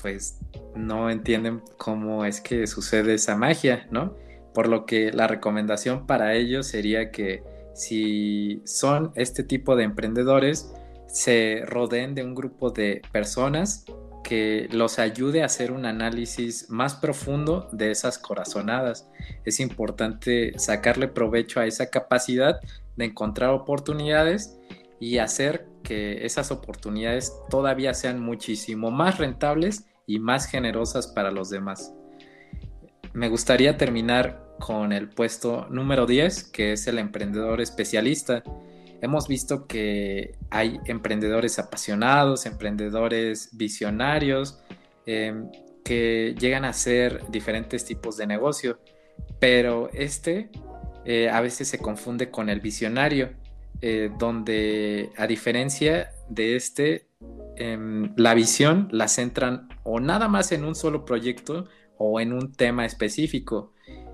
pues 0.00 0.38
no 0.74 1.10
entienden 1.10 1.60
cómo 1.76 2.24
es 2.24 2.40
que 2.40 2.66
sucede 2.66 3.12
esa 3.12 3.36
magia, 3.36 3.86
¿no? 3.90 4.14
Por 4.54 4.66
lo 4.66 4.86
que 4.86 5.12
la 5.12 5.26
recomendación 5.26 6.06
para 6.06 6.36
ellos 6.36 6.68
sería 6.68 7.10
que 7.10 7.42
si 7.74 8.62
son 8.64 9.12
este 9.14 9.42
tipo 9.42 9.76
de 9.76 9.84
emprendedores, 9.84 10.72
se 11.06 11.64
rodeen 11.66 12.14
de 12.14 12.24
un 12.24 12.34
grupo 12.34 12.70
de 12.70 13.02
personas 13.12 13.84
que 14.30 14.68
los 14.70 15.00
ayude 15.00 15.42
a 15.42 15.46
hacer 15.46 15.72
un 15.72 15.84
análisis 15.84 16.70
más 16.70 16.94
profundo 16.94 17.68
de 17.72 17.90
esas 17.90 18.16
corazonadas. 18.16 19.10
Es 19.44 19.58
importante 19.58 20.56
sacarle 20.56 21.08
provecho 21.08 21.58
a 21.58 21.66
esa 21.66 21.90
capacidad 21.90 22.60
de 22.94 23.06
encontrar 23.06 23.50
oportunidades 23.50 24.56
y 25.00 25.18
hacer 25.18 25.66
que 25.82 26.24
esas 26.24 26.52
oportunidades 26.52 27.32
todavía 27.48 27.92
sean 27.92 28.20
muchísimo 28.20 28.92
más 28.92 29.18
rentables 29.18 29.86
y 30.06 30.20
más 30.20 30.46
generosas 30.46 31.08
para 31.08 31.32
los 31.32 31.50
demás. 31.50 31.92
Me 33.12 33.28
gustaría 33.28 33.76
terminar 33.76 34.54
con 34.60 34.92
el 34.92 35.08
puesto 35.08 35.66
número 35.70 36.06
10, 36.06 36.44
que 36.52 36.74
es 36.74 36.86
el 36.86 37.00
emprendedor 37.00 37.60
especialista. 37.60 38.44
Hemos 39.00 39.28
visto 39.28 39.66
que 39.66 40.36
hay 40.50 40.78
emprendedores 40.86 41.58
apasionados, 41.58 42.46
emprendedores 42.46 43.50
visionarios, 43.52 44.60
em, 45.06 45.50
que 45.84 46.34
llegan 46.38 46.64
a 46.64 46.70
hacer 46.70 47.22
diferentes 47.30 47.84
tipos 47.84 48.16
de 48.16 48.26
negocio, 48.26 48.78
pero 49.38 49.90
este 49.92 50.50
eh, 51.04 51.30
a 51.30 51.40
veces 51.40 51.68
se 51.68 51.78
confunde 51.78 52.30
con 52.30 52.50
el 52.50 52.60
visionario, 52.60 53.30
eh, 53.80 54.10
donde 54.18 55.10
a 55.16 55.26
diferencia 55.26 56.10
de 56.28 56.56
este, 56.56 57.06
em, 57.56 58.12
la 58.16 58.34
visión 58.34 58.88
la 58.92 59.08
centran 59.08 59.68
o 59.82 60.00
nada 60.00 60.28
más 60.28 60.52
en 60.52 60.64
un 60.64 60.74
solo 60.74 61.04
proyecto 61.06 61.66
o 61.96 62.20
en 62.20 62.32
un 62.32 62.52
tema 62.52 62.84
específico. 62.84 63.72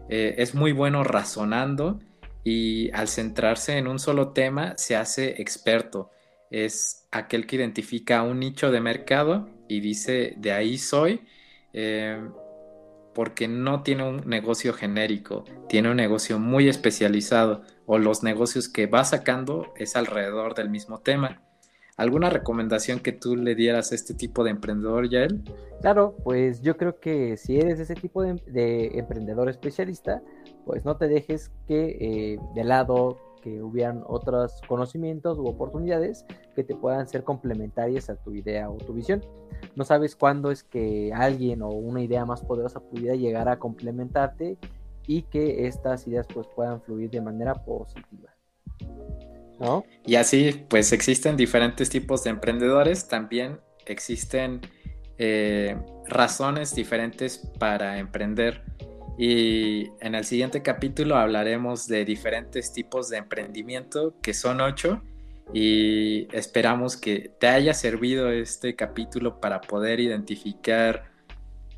Eh, 0.09 0.37
es 0.39 0.55
muy 0.55 0.71
bueno 0.71 1.03
razonando 1.03 1.99
y 2.47 2.93
al 2.93 3.09
centrarse 3.09 3.77
en 3.77 3.89
un 3.89 3.99
solo 3.99 4.29
tema 4.29 4.75
se 4.77 4.95
hace 4.95 5.43
experto. 5.43 6.13
Es 6.49 7.09
aquel 7.11 7.45
que 7.45 7.57
identifica 7.57 8.23
un 8.23 8.39
nicho 8.39 8.71
de 8.71 8.81
mercado 8.81 9.49
y 9.67 9.81
dice, 9.81 10.35
de 10.37 10.53
ahí 10.53 10.79
soy, 10.79 11.23
eh, 11.73 12.25
porque 13.17 13.49
no 13.49 13.83
tiene 13.83 14.09
un 14.09 14.29
negocio 14.29 14.73
genérico, 14.75 15.43
tiene 15.69 15.91
un 15.91 15.97
negocio 15.97 16.39
muy 16.39 16.69
especializado 16.69 17.63
o 17.85 17.99
los 17.99 18.23
negocios 18.23 18.69
que 18.69 18.87
va 18.87 19.03
sacando 19.03 19.75
es 19.77 19.97
alrededor 19.97 20.55
del 20.55 20.71
mismo 20.71 21.01
tema. 21.01 21.43
¿Alguna 21.97 22.29
recomendación 22.29 23.01
que 23.01 23.13
tú 23.13 23.37
le 23.37 23.55
dieras 23.55 23.91
a 23.91 23.95
este 23.95 24.13
tipo 24.13 24.45
de 24.45 24.51
emprendedor, 24.51 25.09
Yael? 25.09 25.43
Claro, 25.81 26.15
pues 26.23 26.61
yo 26.61 26.77
creo 26.77 27.01
que 27.01 27.39
si 27.39 27.59
eres 27.59 27.81
ese 27.81 27.95
tipo 27.95 28.23
de, 28.23 28.91
emprendedor 28.95 29.49
especialista, 29.49 30.23
pues 30.67 30.85
no 30.85 30.97
te 30.97 31.09
dejes 31.09 31.53
que 31.67 31.97
eh, 32.01 32.39
de 32.55 32.65
lado 32.65 33.19
que 33.41 33.63
hubieran 33.63 34.03
otros 34.09 34.61
conocimientos 34.67 35.39
u 35.39 35.47
oportunidades 35.47 36.27
que 36.57 36.65
te 36.65 36.75
puedan 36.75 37.09
ser 37.09 37.23
complementarias 37.23 38.11
a 38.11 38.17
tu 38.17 38.35
idea 38.35 38.69
o 38.69 38.77
tu 38.77 38.93
visión. 38.93 39.25
No 39.77 39.85
sabes 39.85 40.17
cuándo 40.17 40.51
es 40.51 40.65
que 40.65 41.13
alguien 41.15 41.63
o 41.63 41.69
una 41.69 42.03
idea 42.03 42.25
más 42.25 42.43
poderosa 42.43 42.81
pudiera 42.81 43.15
llegar 43.15 43.49
a 43.49 43.61
complementarte 43.61 44.59
y 45.07 45.23
que 45.23 45.69
estas 45.69 46.09
ideas 46.09 46.27
pues 46.35 46.49
puedan 46.49 46.83
fluir 46.83 47.11
de 47.11 47.21
manera 47.21 47.55
positiva. 47.55 48.35
Y 50.05 50.17
así, 50.17 50.67
pues 50.69 50.93
existen 50.93 51.37
diferentes 51.37 51.89
tipos 51.89 52.25
de 52.25 52.31
emprendedores, 52.31 53.07
también 53.07 53.61
existen 53.87 54.61
eh, 55.19 55.79
razones 56.09 56.75
diferentes 56.75 57.39
para 57.59 57.99
emprender. 57.99 58.63
Y 59.19 59.91
en 60.01 60.15
el 60.15 60.25
siguiente 60.25 60.63
capítulo 60.63 61.17
hablaremos 61.17 61.87
de 61.87 62.05
diferentes 62.05 62.73
tipos 62.73 63.09
de 63.09 63.19
emprendimiento, 63.19 64.15
que 64.21 64.35
son 64.35 64.61
ocho, 64.61 65.03
y 65.53 66.29
esperamos 66.35 66.97
que 66.97 67.31
te 67.39 67.47
haya 67.47 67.73
servido 67.73 68.31
este 68.31 68.75
capítulo 68.75 69.41
para 69.41 69.61
poder 69.61 70.01
identificar 70.01 71.05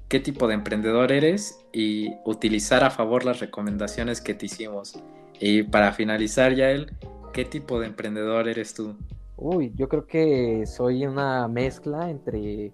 qué 0.08 0.20
tipo 0.20 0.48
de 0.48 0.54
emprendedor 0.54 1.12
eres 1.12 1.64
y 1.72 2.14
utilizar 2.24 2.82
a 2.82 2.90
favor 2.90 3.24
las 3.24 3.40
recomendaciones 3.40 4.20
que 4.20 4.34
te 4.34 4.46
hicimos. 4.46 4.98
Y 5.38 5.64
para 5.64 5.92
finalizar, 5.92 6.54
Yael, 6.54 6.96
¿Qué 7.32 7.44
tipo 7.44 7.78
de 7.78 7.86
emprendedor 7.86 8.48
eres 8.48 8.74
tú? 8.74 8.96
Uy, 9.36 9.72
yo 9.76 9.88
creo 9.88 10.06
que 10.06 10.66
soy 10.66 11.06
una 11.06 11.46
mezcla 11.46 12.10
entre 12.10 12.72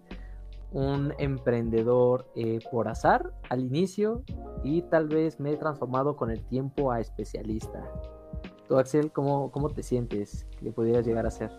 un 0.75 1.15
emprendedor 1.19 2.27
eh, 2.35 2.59
por 2.71 2.89
azar 2.89 3.33
al 3.49 3.61
inicio 3.61 4.23
y 4.65 4.83
tal 4.83 5.09
vez 5.09 5.39
me 5.41 5.53
he 5.53 5.57
transformado 5.57 6.17
con 6.17 6.31
el 6.31 6.45
tiempo 6.45 6.91
a 6.93 7.01
especialista. 7.01 7.83
Tú, 8.69 8.77
Axel, 8.77 9.13
¿cómo, 9.13 9.51
cómo 9.53 9.71
te 9.71 9.83
sientes 9.83 10.47
que 10.61 10.73
pudieras 10.73 11.07
llegar 11.07 11.27
a 11.27 11.31
ser? 11.31 11.51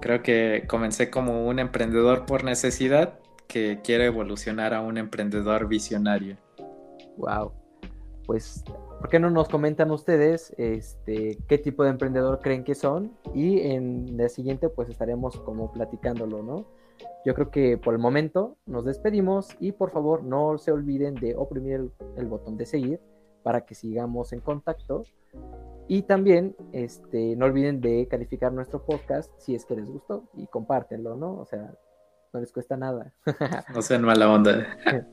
Creo 0.00 0.22
que 0.22 0.64
comencé 0.68 1.10
como 1.10 1.46
un 1.46 1.58
emprendedor 1.58 2.24
por 2.24 2.44
necesidad 2.44 3.18
que 3.48 3.80
quiere 3.82 4.06
evolucionar 4.06 4.74
a 4.74 4.80
un 4.80 4.96
emprendedor 4.96 5.66
visionario. 5.66 6.36
Wow. 7.16 7.52
Pues 8.26 8.64
¿Por 9.00 9.08
qué 9.10 9.18
no 9.18 9.30
nos 9.30 9.48
comentan 9.48 9.90
ustedes 9.90 10.54
este, 10.56 11.38
qué 11.48 11.58
tipo 11.58 11.84
de 11.84 11.90
emprendedor 11.90 12.40
creen 12.40 12.64
que 12.64 12.74
son? 12.74 13.12
Y 13.34 13.60
en 13.60 14.18
el 14.18 14.30
siguiente 14.30 14.68
pues 14.68 14.88
estaremos 14.88 15.36
como 15.40 15.72
platicándolo, 15.72 16.42
¿no? 16.42 16.66
Yo 17.24 17.34
creo 17.34 17.50
que 17.50 17.76
por 17.76 17.92
el 17.94 17.98
momento 17.98 18.56
nos 18.66 18.84
despedimos 18.84 19.48
y 19.58 19.72
por 19.72 19.90
favor 19.90 20.22
no 20.22 20.58
se 20.58 20.70
olviden 20.70 21.14
de 21.16 21.34
oprimir 21.34 21.90
el, 22.16 22.26
botón 22.26 22.56
de 22.56 22.66
seguir 22.66 23.00
para 23.42 23.62
que 23.62 23.74
sigamos 23.74 24.32
en 24.32 24.40
contacto. 24.40 25.02
Y 25.88 26.02
también 26.02 26.56
este, 26.72 27.36
no 27.36 27.46
olviden 27.46 27.80
de 27.80 28.06
calificar 28.08 28.52
nuestro 28.52 28.84
podcast 28.84 29.32
si 29.38 29.54
es 29.54 29.64
que 29.64 29.76
les 29.76 29.86
gustó 29.86 30.24
y 30.34 30.46
compártenlo, 30.46 31.16
¿no? 31.16 31.38
O 31.38 31.46
sea, 31.46 31.74
no 32.32 32.40
les 32.40 32.52
cuesta 32.52 32.76
nada. 32.76 33.12
no 33.74 33.82
sean 33.82 34.02
mala 34.02 34.32
onda. 34.32 34.66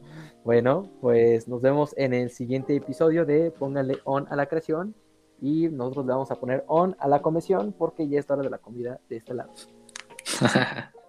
Bueno, 0.43 0.89
pues 0.99 1.47
nos 1.47 1.61
vemos 1.61 1.95
en 1.97 2.13
el 2.13 2.29
siguiente 2.29 2.75
episodio 2.75 3.25
de 3.25 3.49
Póngale 3.49 3.99
on 4.03 4.27
a 4.29 4.35
la 4.35 4.47
creación 4.47 4.93
y 5.39 5.69
nosotros 5.69 6.05
le 6.05 6.11
vamos 6.11 6.31
a 6.31 6.35
poner 6.35 6.65
on 6.67 6.97
a 6.99 7.07
la 7.07 7.21
comisión 7.21 7.71
porque 7.71 8.09
ya 8.09 8.19
es 8.19 8.29
hora 8.29 8.43
de 8.43 8.49
la 8.49 8.57
comida 8.57 8.99
de 9.07 9.15
este 9.15 9.33
lado. 9.33 9.53